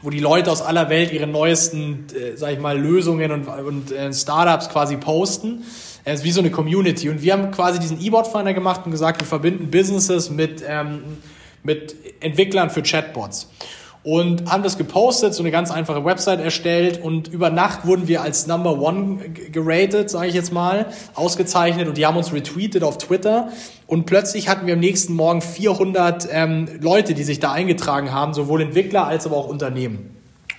wo 0.03 0.12
die 0.12 0.20
Leute 0.20 0.51
aus 0.51 0.62
aller 0.62 0.89
Welt 0.89 1.12
ihre 1.12 1.25
neuesten, 1.25 2.05
äh, 2.13 2.38
sag 2.38 2.53
ich 2.53 2.60
mal, 2.60 2.77
Lösungen 2.77 3.32
und, 3.32 3.48
und 3.48 3.91
äh, 3.91 4.13
Startups 4.13 4.70
quasi 4.70 4.98
posten. 4.98 5.63
Es 6.03 6.20
ist 6.20 6.24
wie 6.25 6.32
so 6.32 6.41
eine 6.41 6.51
Community. 6.51 7.10
Und 7.10 7.24
wir 7.24 7.34
haben 7.34 7.50
quasi 7.50 7.79
diesen 7.79 8.00
E-Bot 8.00 8.27
Finder 8.27 8.53
gemacht 8.53 8.82
und 8.86 8.91
gesagt, 8.91 9.20
wir 9.20 9.25
verbinden 9.25 9.72
Businesses 9.72 10.29
mit, 10.29 10.63
ähm, 10.67 11.01
mit 11.63 11.96
Entwicklern 12.20 12.70
für 12.70 12.84
Chatbots 12.84 13.50
und 14.06 14.52
haben 14.52 14.62
das 14.62 14.78
gepostet, 14.78 15.34
so 15.34 15.42
eine 15.42 15.50
ganz 15.50 15.72
einfache 15.72 16.06
Website 16.06 16.40
erstellt 16.40 17.02
und 17.02 17.28
über 17.28 17.50
Nacht 17.50 17.88
wurden 17.88 18.08
wir 18.08 18.22
als 18.22 18.46
Number 18.46 18.80
One 18.80 19.18
geratet, 19.52 20.12
sage 20.12 20.28
ich 20.28 20.36
jetzt 20.36 20.54
mal, 20.54 20.86
ausgezeichnet 21.16 21.88
und 21.88 21.98
die 21.98 22.06
haben 22.06 22.16
uns 22.16 22.32
retweetet 22.32 22.84
auf 22.84 23.00
Twitter 23.00 23.50
und 23.88 24.06
plötzlich 24.06 24.48
hatten 24.48 24.68
wir 24.68 24.76
am 24.76 24.80
nächsten 24.80 25.14
Morgen 25.14 25.42
400 25.42 26.28
ähm, 26.32 26.68
Leute, 26.82 27.16
die 27.16 27.24
sich 27.24 27.40
da 27.40 27.52
eingetragen 27.52 28.14
haben, 28.14 28.36
sowohl 28.36 28.62
Entwickler 28.62 29.08
als 29.08 29.26
aber 29.26 29.38
auch 29.38 29.48
Unternehmen. 29.48 30.15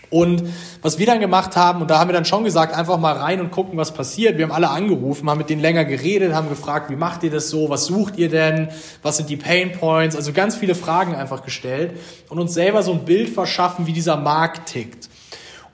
Und 0.08 0.44
was 0.82 0.98
wir 0.98 1.06
dann 1.06 1.20
gemacht 1.20 1.56
haben, 1.56 1.82
und 1.82 1.90
da 1.90 1.98
haben 1.98 2.08
wir 2.08 2.14
dann 2.14 2.24
schon 2.24 2.44
gesagt, 2.44 2.74
einfach 2.74 2.98
mal 2.98 3.16
rein 3.16 3.40
und 3.40 3.50
gucken, 3.50 3.76
was 3.76 3.92
passiert. 3.92 4.38
Wir 4.38 4.44
haben 4.44 4.52
alle 4.52 4.70
angerufen, 4.70 5.28
haben 5.28 5.38
mit 5.38 5.50
denen 5.50 5.60
länger 5.60 5.84
geredet, 5.84 6.32
haben 6.32 6.48
gefragt, 6.48 6.90
wie 6.90 6.96
macht 6.96 7.24
ihr 7.24 7.30
das 7.30 7.50
so, 7.50 7.70
was 7.70 7.86
sucht 7.86 8.16
ihr 8.16 8.28
denn, 8.28 8.68
was 9.02 9.16
sind 9.16 9.28
die 9.28 9.36
Pain 9.36 9.72
Points, 9.72 10.14
also 10.14 10.32
ganz 10.32 10.54
viele 10.56 10.74
Fragen 10.74 11.14
einfach 11.14 11.44
gestellt 11.44 11.92
und 12.28 12.38
uns 12.38 12.54
selber 12.54 12.82
so 12.82 12.92
ein 12.92 13.04
Bild 13.04 13.30
verschaffen, 13.30 13.86
wie 13.86 13.92
dieser 13.92 14.16
Markt 14.16 14.68
tickt. 14.70 15.08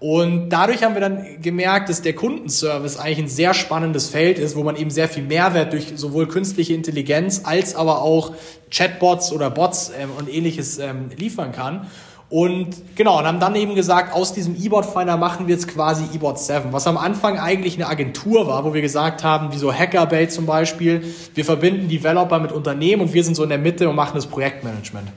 Und 0.02 0.48
dadurch 0.48 0.82
haben 0.82 0.94
wir 0.94 1.00
dann 1.00 1.40
gemerkt, 1.40 1.88
dass 1.88 2.02
der 2.02 2.14
Kundenservice 2.14 2.96
eigentlich 2.96 3.18
ein 3.20 3.28
sehr 3.28 3.54
spannendes 3.54 4.08
Feld 4.08 4.36
ist, 4.36 4.56
wo 4.56 4.64
man 4.64 4.74
eben 4.74 4.90
sehr 4.90 5.08
viel 5.08 5.22
Mehrwert 5.22 5.72
durch 5.72 5.92
sowohl 5.94 6.26
künstliche 6.26 6.74
Intelligenz 6.74 7.42
als 7.44 7.76
aber 7.76 8.02
auch 8.02 8.32
Chatbots 8.68 9.30
oder 9.30 9.48
Bots 9.48 9.92
ähm, 9.96 10.10
und 10.18 10.28
ähnliches 10.28 10.78
ähm, 10.78 11.10
liefern 11.16 11.52
kann. 11.52 11.86
Und 12.32 12.96
genau, 12.96 13.18
und 13.18 13.26
haben 13.26 13.40
dann 13.40 13.54
eben 13.56 13.74
gesagt, 13.74 14.14
aus 14.14 14.32
diesem 14.32 14.56
E-Bot 14.56 14.86
Finder 14.86 15.18
machen 15.18 15.48
wir 15.48 15.54
jetzt 15.54 15.68
quasi 15.68 16.04
E-Bot 16.14 16.38
7, 16.38 16.72
was 16.72 16.86
am 16.86 16.96
Anfang 16.96 17.38
eigentlich 17.38 17.74
eine 17.74 17.86
Agentur 17.86 18.46
war, 18.46 18.64
wo 18.64 18.72
wir 18.72 18.80
gesagt 18.80 19.22
haben, 19.22 19.52
wie 19.52 19.58
so 19.58 19.70
Hackerbait 19.70 20.32
zum 20.32 20.46
Beispiel, 20.46 21.04
wir 21.34 21.44
verbinden 21.44 21.90
Developer 21.90 22.38
mit 22.38 22.50
Unternehmen 22.50 23.02
und 23.02 23.12
wir 23.12 23.22
sind 23.22 23.34
so 23.34 23.42
in 23.42 23.50
der 23.50 23.58
Mitte 23.58 23.86
und 23.86 23.96
machen 23.96 24.12
das 24.14 24.24
Projektmanagement. 24.28 25.08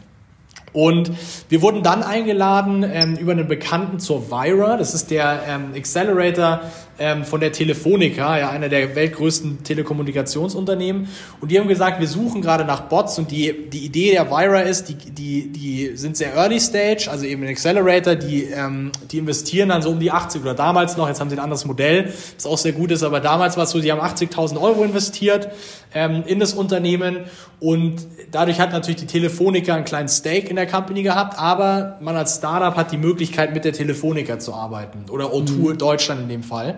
Und 0.73 1.13
wir 1.47 1.61
wurden 1.61 1.83
dann 1.83 2.03
eingeladen 2.03 2.83
ähm, 2.83 3.15
über 3.15 3.31
einen 3.31 3.47
Bekannten 3.47 3.99
zur 3.99 4.29
Vira, 4.29 4.75
das 4.75 4.93
ist 4.93 5.09
der 5.09 5.39
ähm, 5.47 5.71
Accelerator 5.73 6.63
ähm, 6.99 7.25
von 7.25 7.39
der 7.39 7.51
Telefonica, 7.51 8.37
ja, 8.37 8.49
einer 8.49 8.69
der 8.69 8.95
weltgrößten 8.95 9.63
Telekommunikationsunternehmen. 9.63 11.07
Und 11.41 11.51
die 11.51 11.59
haben 11.59 11.67
gesagt, 11.67 11.99
wir 11.99 12.07
suchen 12.07 12.41
gerade 12.41 12.65
nach 12.65 12.81
Bots 12.81 13.19
und 13.19 13.31
die, 13.31 13.69
die 13.69 13.85
Idee 13.85 14.11
der 14.11 14.29
Vira 14.29 14.61
ist, 14.61 14.89
die, 14.89 14.95
die, 14.95 15.51
die 15.51 15.91
sind 15.95 16.17
sehr 16.17 16.33
early 16.33 16.59
stage, 16.59 17.07
also 17.09 17.25
eben 17.25 17.43
ein 17.43 17.49
Accelerator, 17.49 18.15
die, 18.15 18.43
ähm, 18.43 18.91
die 19.11 19.17
investieren 19.17 19.69
dann 19.69 19.81
so 19.81 19.89
um 19.91 19.99
die 19.99 20.11
80 20.11 20.41
oder 20.41 20.53
damals 20.53 20.97
noch, 20.97 21.07
jetzt 21.07 21.19
haben 21.19 21.29
sie 21.29 21.35
ein 21.35 21.43
anderes 21.43 21.65
Modell, 21.65 22.13
das 22.35 22.45
auch 22.45 22.57
sehr 22.57 22.71
gut 22.71 22.91
ist, 22.91 23.03
aber 23.03 23.19
damals 23.19 23.57
war 23.57 23.63
es 23.65 23.71
so, 23.71 23.79
die 23.79 23.91
haben 23.91 24.01
80.000 24.01 24.59
Euro 24.61 24.83
investiert 24.83 25.49
ähm, 25.93 26.23
in 26.25 26.39
das 26.39 26.53
Unternehmen 26.53 27.25
und 27.59 28.05
dadurch 28.31 28.59
hat 28.59 28.71
natürlich 28.71 28.99
die 28.99 29.07
Telefonica 29.07 29.73
einen 29.73 29.85
kleinen 29.85 30.09
Stake 30.09 30.47
in 30.47 30.55
der 30.55 30.67
Company 30.67 31.03
gehabt, 31.03 31.39
aber 31.39 31.97
man 32.01 32.15
als 32.15 32.35
Startup 32.35 32.75
hat 32.75 32.91
die 32.91 32.97
Möglichkeit, 32.97 33.53
mit 33.53 33.65
der 33.65 33.73
Telefonica 33.73 34.39
zu 34.39 34.53
arbeiten 34.53 35.05
oder 35.09 35.33
O2 35.33 35.51
mhm. 35.51 35.77
Deutschland 35.77 36.21
in 36.21 36.29
dem 36.29 36.43
Fall. 36.43 36.77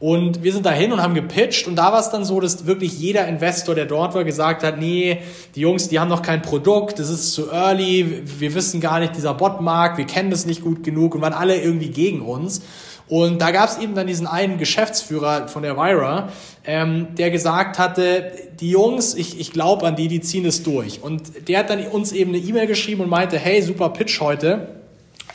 Und 0.00 0.42
wir 0.42 0.52
sind 0.52 0.66
dahin 0.66 0.92
und 0.92 1.00
haben 1.00 1.14
gepitcht 1.14 1.66
und 1.66 1.76
da 1.76 1.92
war 1.92 2.00
es 2.00 2.10
dann 2.10 2.24
so, 2.24 2.40
dass 2.40 2.66
wirklich 2.66 2.98
jeder 2.98 3.26
Investor, 3.26 3.74
der 3.74 3.86
dort 3.86 4.14
war, 4.14 4.24
gesagt 4.24 4.62
hat, 4.62 4.78
nee, 4.78 5.22
die 5.54 5.60
Jungs, 5.60 5.88
die 5.88 5.98
haben 5.98 6.08
noch 6.08 6.20
kein 6.20 6.42
Produkt, 6.42 6.98
das 6.98 7.08
ist 7.08 7.32
zu 7.32 7.50
early, 7.50 8.22
wir 8.24 8.54
wissen 8.54 8.80
gar 8.80 8.98
nicht 8.98 9.16
dieser 9.16 9.34
Botmarkt, 9.34 9.96
wir 9.96 10.04
kennen 10.04 10.30
das 10.30 10.46
nicht 10.46 10.62
gut 10.62 10.82
genug 10.82 11.14
und 11.14 11.22
waren 11.22 11.32
alle 11.32 11.58
irgendwie 11.58 11.88
gegen 11.88 12.20
uns. 12.22 12.60
Und 13.06 13.40
da 13.40 13.50
gab 13.50 13.68
es 13.68 13.78
eben 13.78 13.94
dann 13.94 14.06
diesen 14.06 14.26
einen 14.26 14.58
Geschäftsführer 14.58 15.48
von 15.48 15.62
der 15.62 15.76
Vira, 15.76 16.30
ähm, 16.64 17.08
der 17.16 17.30
gesagt 17.30 17.78
hatte, 17.78 18.32
die 18.60 18.70
Jungs, 18.70 19.14
ich, 19.14 19.38
ich 19.38 19.52
glaube 19.52 19.86
an 19.86 19.94
die, 19.94 20.08
die 20.08 20.20
ziehen 20.20 20.46
es 20.46 20.62
durch. 20.62 21.02
Und 21.02 21.48
der 21.48 21.60
hat 21.60 21.70
dann 21.70 21.86
uns 21.86 22.12
eben 22.12 22.34
eine 22.34 22.42
E-Mail 22.42 22.66
geschrieben 22.66 23.02
und 23.02 23.10
meinte, 23.10 23.38
hey, 23.38 23.60
super 23.62 23.90
Pitch 23.90 24.20
heute. 24.20 24.83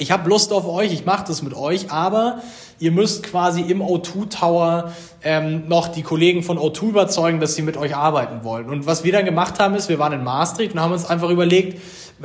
Ich 0.02 0.12
habe 0.12 0.30
Lust 0.30 0.54
auf 0.54 0.66
euch, 0.66 0.94
ich 0.94 1.06
mache 1.06 1.26
das 1.28 1.42
mit 1.42 1.54
euch, 1.54 1.92
aber 1.92 2.42
ihr 2.80 2.94
müsst 2.94 3.22
quasi 3.24 3.60
im 3.60 3.82
O2 3.82 4.30
Tower 4.30 4.94
ähm, 5.26 5.68
noch 5.68 5.90
die 5.90 6.04
Kollegen 6.04 6.42
von 6.42 6.58
O2 6.58 6.88
überzeugen, 6.88 7.42
dass 7.42 7.56
sie 7.56 7.64
mit 7.64 7.76
euch 7.76 7.98
arbeiten 7.98 8.46
wollen. 8.46 8.70
Und 8.70 8.86
was 8.86 9.04
wir 9.04 9.12
dann 9.12 9.26
gemacht 9.26 9.60
haben, 9.60 9.76
ist, 9.76 9.90
wir 9.90 10.00
waren 10.00 10.14
in 10.14 10.24
Maastricht 10.24 10.74
und 10.74 10.80
haben 10.80 10.94
uns 10.94 11.06
einfach 11.06 11.30
überlegt, 11.30 11.82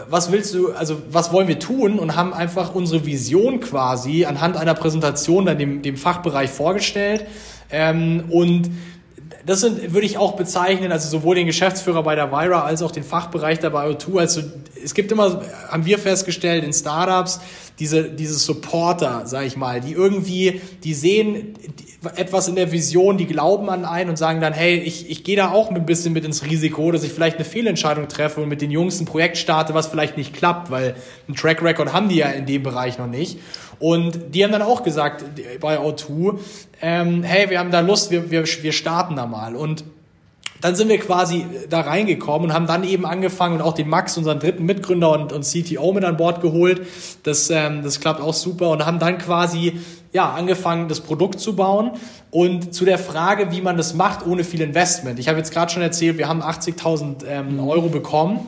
was 0.08 0.30
willst 0.30 0.54
du, 0.54 0.72
also 0.72 1.02
was 1.10 1.32
wollen 1.32 1.48
wir 1.48 1.58
tun 1.58 1.98
und 1.98 2.14
haben 2.14 2.32
einfach 2.32 2.76
unsere 2.76 3.06
Vision 3.06 3.58
quasi 3.58 4.24
anhand 4.24 4.56
einer 4.56 4.74
Präsentation 4.74 5.44
dann 5.44 5.58
dem, 5.58 5.82
dem 5.82 5.96
Fachbereich 5.96 6.50
vorgestellt 6.50 7.26
ähm, 7.72 8.26
und 8.30 8.70
das 9.46 9.60
sind, 9.60 9.92
würde 9.92 10.06
ich 10.06 10.18
auch 10.18 10.36
bezeichnen, 10.36 10.90
also 10.92 11.08
sowohl 11.08 11.34
den 11.36 11.46
Geschäftsführer 11.46 12.02
bei 12.02 12.14
der 12.14 12.30
Vira 12.30 12.62
als 12.62 12.82
auch 12.82 12.90
den 12.90 13.04
Fachbereich 13.04 13.58
der 13.58 13.72
Bio2. 13.72 14.18
Also 14.18 14.42
es 14.82 14.94
gibt 14.94 15.12
immer, 15.12 15.42
haben 15.68 15.84
wir 15.84 15.98
festgestellt, 15.98 16.64
in 16.64 16.72
Startups 16.72 17.40
diese, 17.78 18.04
diese 18.04 18.34
Supporter, 18.34 19.22
sag 19.24 19.44
ich 19.46 19.56
mal, 19.56 19.80
die 19.80 19.92
irgendwie, 19.92 20.60
die 20.84 20.94
sehen 20.94 21.54
etwas 22.16 22.48
in 22.48 22.54
der 22.54 22.70
Vision, 22.70 23.16
die 23.16 23.26
glauben 23.26 23.68
an 23.70 23.84
einen 23.84 24.10
und 24.10 24.16
sagen 24.16 24.40
dann, 24.40 24.52
hey, 24.52 24.76
ich, 24.76 25.10
ich 25.10 25.24
gehe 25.24 25.36
da 25.36 25.50
auch 25.50 25.70
ein 25.70 25.86
bisschen 25.86 26.12
mit 26.12 26.24
ins 26.24 26.44
Risiko, 26.44 26.92
dass 26.92 27.02
ich 27.02 27.12
vielleicht 27.12 27.36
eine 27.36 27.44
Fehlentscheidung 27.44 28.08
treffe 28.08 28.42
und 28.42 28.48
mit 28.48 28.60
den 28.62 28.70
Jungs 28.70 29.00
ein 29.00 29.06
Projekt 29.06 29.38
starte, 29.38 29.74
was 29.74 29.86
vielleicht 29.86 30.16
nicht 30.16 30.34
klappt, 30.34 30.70
weil 30.70 30.94
ein 31.28 31.34
Track 31.34 31.62
Record 31.62 31.92
haben 31.92 32.08
die 32.08 32.16
ja 32.16 32.28
in 32.28 32.46
dem 32.46 32.62
Bereich 32.62 32.98
noch 32.98 33.06
nicht. 33.06 33.38
Und 33.84 34.34
die 34.34 34.42
haben 34.42 34.50
dann 34.50 34.62
auch 34.62 34.82
gesagt 34.82 35.22
bei 35.60 35.78
O2, 35.78 36.38
ähm, 36.80 37.22
hey, 37.22 37.50
wir 37.50 37.58
haben 37.58 37.70
da 37.70 37.80
Lust, 37.80 38.10
wir, 38.10 38.30
wir, 38.30 38.46
wir 38.46 38.72
starten 38.72 39.14
da 39.16 39.26
mal. 39.26 39.54
Und 39.54 39.84
dann 40.62 40.74
sind 40.74 40.88
wir 40.88 40.96
quasi 40.96 41.44
da 41.68 41.82
reingekommen 41.82 42.48
und 42.48 42.54
haben 42.54 42.66
dann 42.66 42.84
eben 42.84 43.04
angefangen 43.04 43.56
und 43.56 43.60
auch 43.60 43.74
den 43.74 43.90
Max, 43.90 44.16
unseren 44.16 44.40
dritten 44.40 44.64
Mitgründer 44.64 45.10
und, 45.10 45.34
und 45.34 45.44
CTO 45.44 45.92
mit 45.92 46.02
an 46.02 46.16
Bord 46.16 46.40
geholt. 46.40 46.80
Das, 47.24 47.50
ähm, 47.50 47.82
das 47.82 48.00
klappt 48.00 48.22
auch 48.22 48.32
super 48.32 48.70
und 48.70 48.86
haben 48.86 48.98
dann 48.98 49.18
quasi 49.18 49.78
ja, 50.14 50.32
angefangen, 50.32 50.88
das 50.88 51.02
Produkt 51.02 51.38
zu 51.38 51.54
bauen. 51.54 51.90
Und 52.30 52.72
zu 52.72 52.86
der 52.86 52.98
Frage, 52.98 53.52
wie 53.52 53.60
man 53.60 53.76
das 53.76 53.92
macht 53.92 54.26
ohne 54.26 54.44
viel 54.44 54.62
Investment. 54.62 55.18
Ich 55.18 55.28
habe 55.28 55.36
jetzt 55.36 55.52
gerade 55.52 55.70
schon 55.70 55.82
erzählt, 55.82 56.16
wir 56.16 56.26
haben 56.26 56.42
80.000 56.42 57.26
ähm, 57.28 57.60
Euro 57.60 57.90
bekommen, 57.90 58.46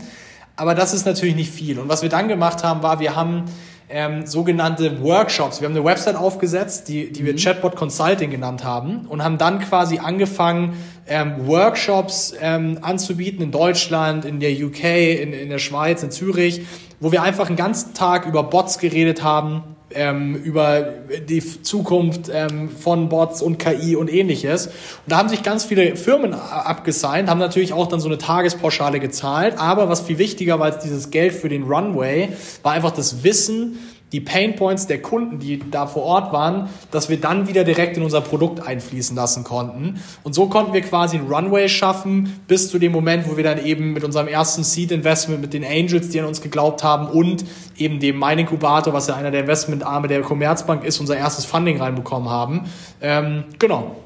aber 0.57 0.75
das 0.75 0.95
ist 0.95 1.05
natürlich 1.05 1.37
nicht 1.37 1.53
viel. 1.53 1.79
Und 1.79 1.91
was 1.91 2.01
wir 2.01 2.09
dann 2.09 2.27
gemacht 2.27 2.65
haben, 2.65 2.83
war, 2.83 3.01
wir 3.01 3.15
haben 3.17 3.45
ähm, 3.89 4.27
sogenannte 4.27 5.03
Workshops. 5.03 5.61
Wir 5.61 5.69
haben 5.69 5.77
eine 5.77 5.85
Website 5.85 6.17
aufgesetzt, 6.17 6.89
die, 6.89 7.13
die 7.13 7.25
wir 7.25 7.35
mhm. 7.35 7.39
Chatbot 7.39 7.77
Consulting 7.77 8.31
genannt 8.31 8.65
haben 8.65 9.07
und 9.07 9.23
haben 9.23 9.39
dann 9.39 9.61
quasi 9.61 9.99
angefangen, 9.99 10.77
ähm, 11.07 11.47
Workshops 11.47 12.35
ähm, 12.41 12.79
anzubieten 12.83 13.43
in 13.43 13.53
Deutschland, 13.53 14.25
in 14.25 14.41
der 14.41 14.51
UK, 14.51 14.83
in, 14.85 15.33
in 15.33 15.51
der 15.51 15.59
Schweiz, 15.59 16.03
in 16.03 16.11
Zürich, 16.11 16.63
wo 16.99 17.13
wir 17.13 17.23
einfach 17.23 17.47
einen 17.47 17.57
ganzen 17.57 17.95
Tag 17.95 18.27
über 18.27 18.43
Bots 18.43 18.79
geredet 18.79 19.23
haben, 19.23 19.76
ähm, 19.91 20.35
über 20.35 20.95
die 21.29 21.63
Zukunft 21.63 22.31
ähm, 22.33 22.69
von 22.71 23.09
Bots 23.09 23.43
und 23.43 23.59
KI 23.59 23.97
und 23.97 24.13
ähnliches. 24.13 24.67
Und 24.67 24.75
da 25.09 25.19
haben 25.19 25.29
sich 25.29 25.43
ganz 25.43 25.65
viele 25.65 25.97
Firmen 25.97 26.35
abgesigned, 26.35 27.29
haben 27.29 27.39
natürlich 27.39 27.73
auch 27.73 27.87
dann 27.87 28.01
so 28.01 28.09
eine 28.09 28.19
Tagespauschale 28.19 29.01
gezahlt. 29.01 29.59
Aber 29.59 29.89
was 29.89 30.01
viel 30.01 30.19
wichtiger 30.19 30.59
war 30.59 30.67
als 30.67 30.83
dieses 30.83 31.11
Geld 31.11 31.35
für 31.35 31.49
den 31.49 31.65
Runway, 31.65 32.31
war 32.63 32.73
einfach 32.73 32.93
das 32.93 33.23
Wissen, 33.23 33.79
die 34.13 34.21
Painpoints 34.21 34.87
der 34.87 35.03
Kunden, 35.03 35.41
die 35.41 35.59
da 35.71 35.87
vor 35.87 36.05
Ort 36.05 36.33
waren, 36.33 36.69
dass 36.93 37.09
wir 37.09 37.21
dann 37.21 37.49
wieder 37.49 37.65
direkt 37.65 37.97
in 37.97 38.05
unser 38.05 38.21
Produkt 38.21 38.67
einfließen 38.67 39.17
lassen 39.17 39.43
konnten. 39.43 40.01
Und 40.23 40.33
so 40.35 40.47
konnten 40.47 40.73
wir 40.73 40.81
quasi 40.83 41.19
einen 41.19 41.27
Runway 41.27 41.69
schaffen 41.69 42.41
bis 42.47 42.71
zu 42.71 42.79
dem 42.79 42.93
Moment, 42.93 43.29
wo 43.29 43.37
wir 43.37 43.43
dann 43.43 43.65
eben 43.65 43.93
mit 43.93 44.05
unserem 44.05 44.29
ersten 44.29 44.63
Seed 44.63 44.93
Investment 44.93 45.41
mit 45.41 45.53
den 45.53 45.65
Angels, 45.65 46.09
die 46.11 46.21
an 46.21 46.27
uns 46.27 46.41
geglaubt 46.41 46.85
haben 46.85 47.09
und 47.09 47.45
eben 47.77 47.99
dem 47.99 48.17
Mein 48.17 48.39
Inkubator, 48.39 48.93
was 48.93 49.09
ja 49.09 49.17
einer 49.17 49.33
der 49.33 49.41
Investmentarme 49.41 50.07
der 50.07 50.21
Commerzbank 50.23 50.85
ist, 50.85 51.01
unser 51.01 51.17
erstes 51.17 51.45
Funding 51.45 51.81
reinbekommen 51.81 52.31
haben. 52.31 52.63
Ähm, 53.01 53.45
genau. 53.59 53.97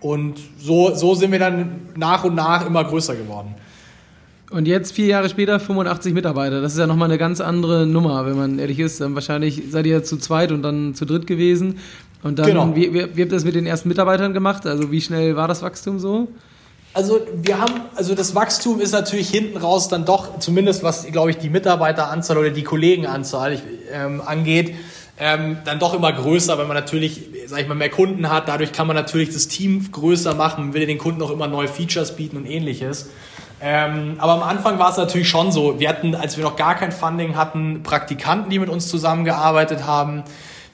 Und 0.00 0.38
so, 0.58 0.94
so 0.94 1.14
sind 1.14 1.32
wir 1.32 1.38
dann 1.38 1.90
nach 1.94 2.24
und 2.24 2.34
nach 2.34 2.66
immer 2.66 2.84
größer 2.84 3.14
geworden. 3.14 3.54
Und 4.50 4.68
jetzt, 4.68 4.92
vier 4.92 5.06
Jahre 5.06 5.28
später, 5.28 5.58
85 5.58 6.14
Mitarbeiter. 6.14 6.60
Das 6.60 6.72
ist 6.72 6.78
ja 6.78 6.86
nochmal 6.86 7.08
eine 7.08 7.18
ganz 7.18 7.40
andere 7.40 7.84
Nummer, 7.84 8.26
wenn 8.26 8.36
man 8.36 8.58
ehrlich 8.58 8.78
ist. 8.78 9.00
Wahrscheinlich 9.00 9.62
seid 9.70 9.86
ihr 9.86 10.04
zu 10.04 10.18
zweit 10.18 10.52
und 10.52 10.62
dann 10.62 10.94
zu 10.94 11.04
dritt 11.04 11.26
gewesen. 11.26 11.78
Und 12.22 12.38
dann, 12.38 12.46
genau. 12.46 12.76
wie, 12.76 12.92
wie, 12.92 12.94
wie 12.94 13.00
habt 13.02 13.18
ihr 13.18 13.26
das 13.26 13.44
mit 13.44 13.56
den 13.56 13.66
ersten 13.66 13.88
Mitarbeitern 13.88 14.32
gemacht? 14.32 14.66
Also 14.66 14.90
wie 14.92 15.00
schnell 15.00 15.36
war 15.36 15.48
das 15.48 15.62
Wachstum 15.62 15.98
so? 15.98 16.28
Also 16.94 17.20
wir 17.42 17.58
haben, 17.58 17.74
also 17.94 18.14
das 18.14 18.34
Wachstum 18.34 18.80
ist 18.80 18.92
natürlich 18.92 19.28
hinten 19.28 19.58
raus 19.58 19.88
dann 19.88 20.04
doch, 20.04 20.38
zumindest 20.38 20.82
was, 20.82 21.06
glaube 21.08 21.30
ich, 21.30 21.36
die 21.36 21.50
Mitarbeiteranzahl 21.50 22.38
oder 22.38 22.50
die 22.50 22.62
Kollegenanzahl 22.62 23.60
ähm, 23.92 24.22
angeht, 24.24 24.74
ähm, 25.18 25.58
dann 25.64 25.78
doch 25.78 25.92
immer 25.92 26.12
größer, 26.12 26.56
weil 26.56 26.66
man 26.66 26.76
natürlich, 26.76 27.20
sag 27.46 27.60
ich 27.60 27.68
mal, 27.68 27.74
mehr 27.74 27.90
Kunden 27.90 28.30
hat. 28.30 28.48
Dadurch 28.48 28.72
kann 28.72 28.86
man 28.86 28.96
natürlich 28.96 29.30
das 29.30 29.48
Team 29.48 29.90
größer 29.92 30.34
machen, 30.34 30.72
will 30.72 30.86
den 30.86 30.98
Kunden 30.98 31.20
auch 31.20 31.30
immer 31.30 31.48
neue 31.48 31.68
Features 31.68 32.16
bieten 32.16 32.38
und 32.38 32.46
ähnliches. 32.46 33.10
Ähm, 33.60 34.16
aber 34.18 34.34
am 34.34 34.42
Anfang 34.42 34.78
war 34.78 34.90
es 34.90 34.96
natürlich 34.96 35.28
schon 35.28 35.50
so. 35.50 35.80
Wir 35.80 35.88
hatten, 35.88 36.14
als 36.14 36.36
wir 36.36 36.44
noch 36.44 36.56
gar 36.56 36.74
kein 36.74 36.92
Funding 36.92 37.36
hatten, 37.36 37.82
Praktikanten, 37.82 38.50
die 38.50 38.58
mit 38.58 38.68
uns 38.68 38.88
zusammengearbeitet 38.88 39.84
haben. 39.86 40.24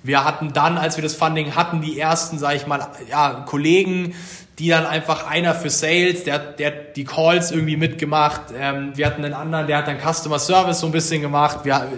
Wir 0.02 0.24
hatten 0.24 0.52
dann, 0.52 0.78
als 0.78 0.96
wir 0.96 1.02
das 1.02 1.14
Funding 1.14 1.54
hatten, 1.54 1.80
die 1.80 1.98
ersten, 1.98 2.38
sage 2.38 2.56
ich 2.56 2.66
mal, 2.66 2.88
ja, 3.08 3.44
Kollegen, 3.46 4.14
die 4.62 4.68
dann 4.68 4.86
einfach 4.86 5.26
einer 5.26 5.56
für 5.56 5.70
Sales, 5.70 6.22
der, 6.22 6.38
der 6.38 6.66
hat 6.68 6.96
die 6.96 7.02
Calls 7.02 7.50
irgendwie 7.50 7.76
mitgemacht. 7.76 8.42
Ähm, 8.56 8.92
wir 8.94 9.06
hatten 9.06 9.24
einen 9.24 9.34
anderen, 9.34 9.66
der 9.66 9.78
hat 9.78 9.88
dann 9.88 9.98
Customer 9.98 10.38
Service 10.38 10.78
so 10.78 10.86
ein 10.86 10.92
bisschen 10.92 11.20
gemacht. 11.20 11.64
Wir, 11.64 11.88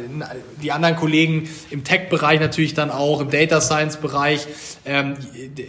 die 0.62 0.72
anderen 0.72 0.96
Kollegen 0.96 1.46
im 1.68 1.84
Tech-Bereich 1.84 2.40
natürlich 2.40 2.72
dann 2.72 2.90
auch, 2.90 3.20
im 3.20 3.28
Data 3.28 3.60
Science-Bereich. 3.60 4.46
Ähm, 4.86 5.14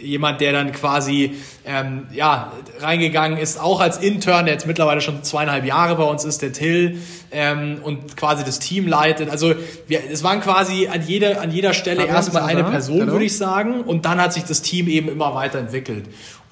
jemand, 0.00 0.40
der 0.40 0.52
dann 0.52 0.72
quasi 0.72 1.36
ähm, 1.66 2.06
ja, 2.12 2.52
reingegangen 2.80 3.36
ist, 3.36 3.60
auch 3.60 3.80
als 3.80 3.98
Intern, 3.98 4.46
der 4.46 4.54
jetzt 4.54 4.66
mittlerweile 4.66 5.02
schon 5.02 5.22
zweieinhalb 5.22 5.66
Jahre 5.66 5.96
bei 5.96 6.04
uns 6.04 6.24
ist, 6.24 6.40
der 6.40 6.52
Till, 6.52 6.98
ähm, 7.30 7.80
und 7.82 8.16
quasi 8.16 8.42
das 8.44 8.58
Team 8.58 8.86
leitet. 8.86 9.28
Also 9.28 9.54
wir, 9.86 10.00
es 10.10 10.22
waren 10.22 10.40
quasi 10.40 10.88
an 10.88 11.02
jeder, 11.06 11.42
an 11.42 11.50
jeder 11.50 11.74
Stelle 11.74 12.06
erstmal 12.06 12.44
eine 12.44 12.64
Person, 12.64 13.06
würde 13.08 13.24
ich 13.26 13.36
sagen. 13.36 13.82
Und 13.82 14.06
dann 14.06 14.18
hat 14.18 14.32
sich 14.32 14.44
das 14.44 14.62
Team 14.62 14.88
eben 14.88 15.08
immer 15.08 15.34
weiterentwickelt. 15.34 16.06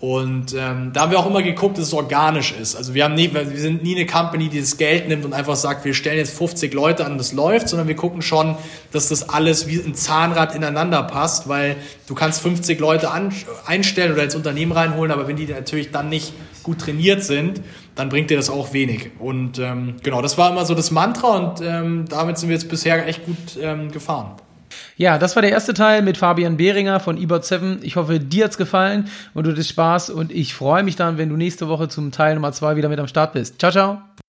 Und 0.05 0.53
ähm, 0.53 0.91
da 0.93 1.01
haben 1.01 1.13
wir 1.13 1.19
auch 1.19 1.25
immer 1.25 1.43
geguckt, 1.43 1.79
dass 1.79 1.87
es 1.87 1.95
organisch 1.95 2.53
ist. 2.53 2.77
Also 2.77 2.93
wir 2.93 3.05
haben 3.05 3.15
nie, 3.15 3.33
wir 3.33 3.47
sind 3.57 3.83
nie 3.83 3.97
eine 3.97 4.05
Company, 4.05 4.51
die 4.51 4.61
das 4.61 4.77
Geld 4.77 5.09
nimmt 5.09 5.25
und 5.25 5.33
einfach 5.33 5.57
sagt, 5.57 5.87
wir 5.87 5.95
stellen 5.95 6.19
jetzt 6.19 6.37
50 6.37 6.75
Leute 6.75 7.07
an, 7.07 7.17
das 7.17 7.33
läuft, 7.33 7.71
sondern 7.71 7.89
wir 7.89 7.97
gucken 7.97 8.21
schon, 8.21 8.55
dass 8.93 9.09
das 9.09 9.31
alles 9.31 9.67
wie 9.67 9.79
ein 9.79 9.95
Zahnrad 9.95 10.55
ineinander 10.55 11.03
passt, 11.05 11.49
weil 11.49 11.77
du 12.07 12.15
kannst 12.15 12.43
50 12.43 12.79
Leute 12.81 13.13
an, 13.13 13.33
einstellen 13.65 14.13
oder 14.13 14.25
ins 14.25 14.35
Unternehmen 14.35 14.73
reinholen, 14.73 15.11
aber 15.11 15.27
wenn 15.27 15.37
die 15.37 15.47
natürlich 15.47 15.91
dann 15.91 16.11
nicht 16.11 16.35
gut 16.63 16.81
trainiert 16.81 17.25
sind, 17.25 17.63
dann 17.95 18.11
bringt 18.11 18.29
dir 18.29 18.37
das 18.37 18.51
auch 18.51 18.75
wenig. 18.75 19.13
Und 19.19 19.59
ähm, 19.59 19.95
genau, 20.03 20.21
das 20.21 20.37
war 20.37 20.51
immer 20.51 20.67
so 20.67 20.75
das 20.75 20.91
Mantra 20.91 21.29
und 21.29 21.63
ähm, 21.63 22.05
damit 22.11 22.37
sind 22.37 22.51
wir 22.51 22.57
jetzt 22.57 22.69
bisher 22.69 23.09
echt 23.09 23.25
gut 23.25 23.59
ähm, 23.59 23.91
gefahren. 23.91 24.33
Ja, 24.97 25.19
das 25.19 25.37
war 25.37 25.43
der 25.43 25.51
erste 25.51 25.75
Teil 25.75 26.03
mit 26.03 26.17
Fabian 26.17 26.57
Behringer 26.57 27.01
von 27.01 27.19
eBot7. 27.19 27.79
Ich 27.83 27.97
hoffe, 27.97 28.21
dir 28.21 28.45
hat's 28.45 28.59
gefallen 28.59 29.09
und 29.35 29.47
du 29.47 29.51
hattest 29.51 29.71
Spaß 29.71 30.11
und 30.11 30.33
ich 30.33 30.55
freue 30.55 30.83
mich 30.83 30.97
dann, 30.97 31.19
wenn 31.19 31.29
du 31.29 31.37
nächste 31.37 31.69
Woche 31.69 31.89
zum 31.89 32.13
Teil 32.13 32.35
Nummer 32.35 32.53
zwei 32.53 32.77
wieder 32.77 32.89
mit 32.89 32.99
am 32.99 33.09
Start 33.09 33.33
bist. 33.33 33.59
Ciao, 33.59 33.73
ciao. 33.73 34.14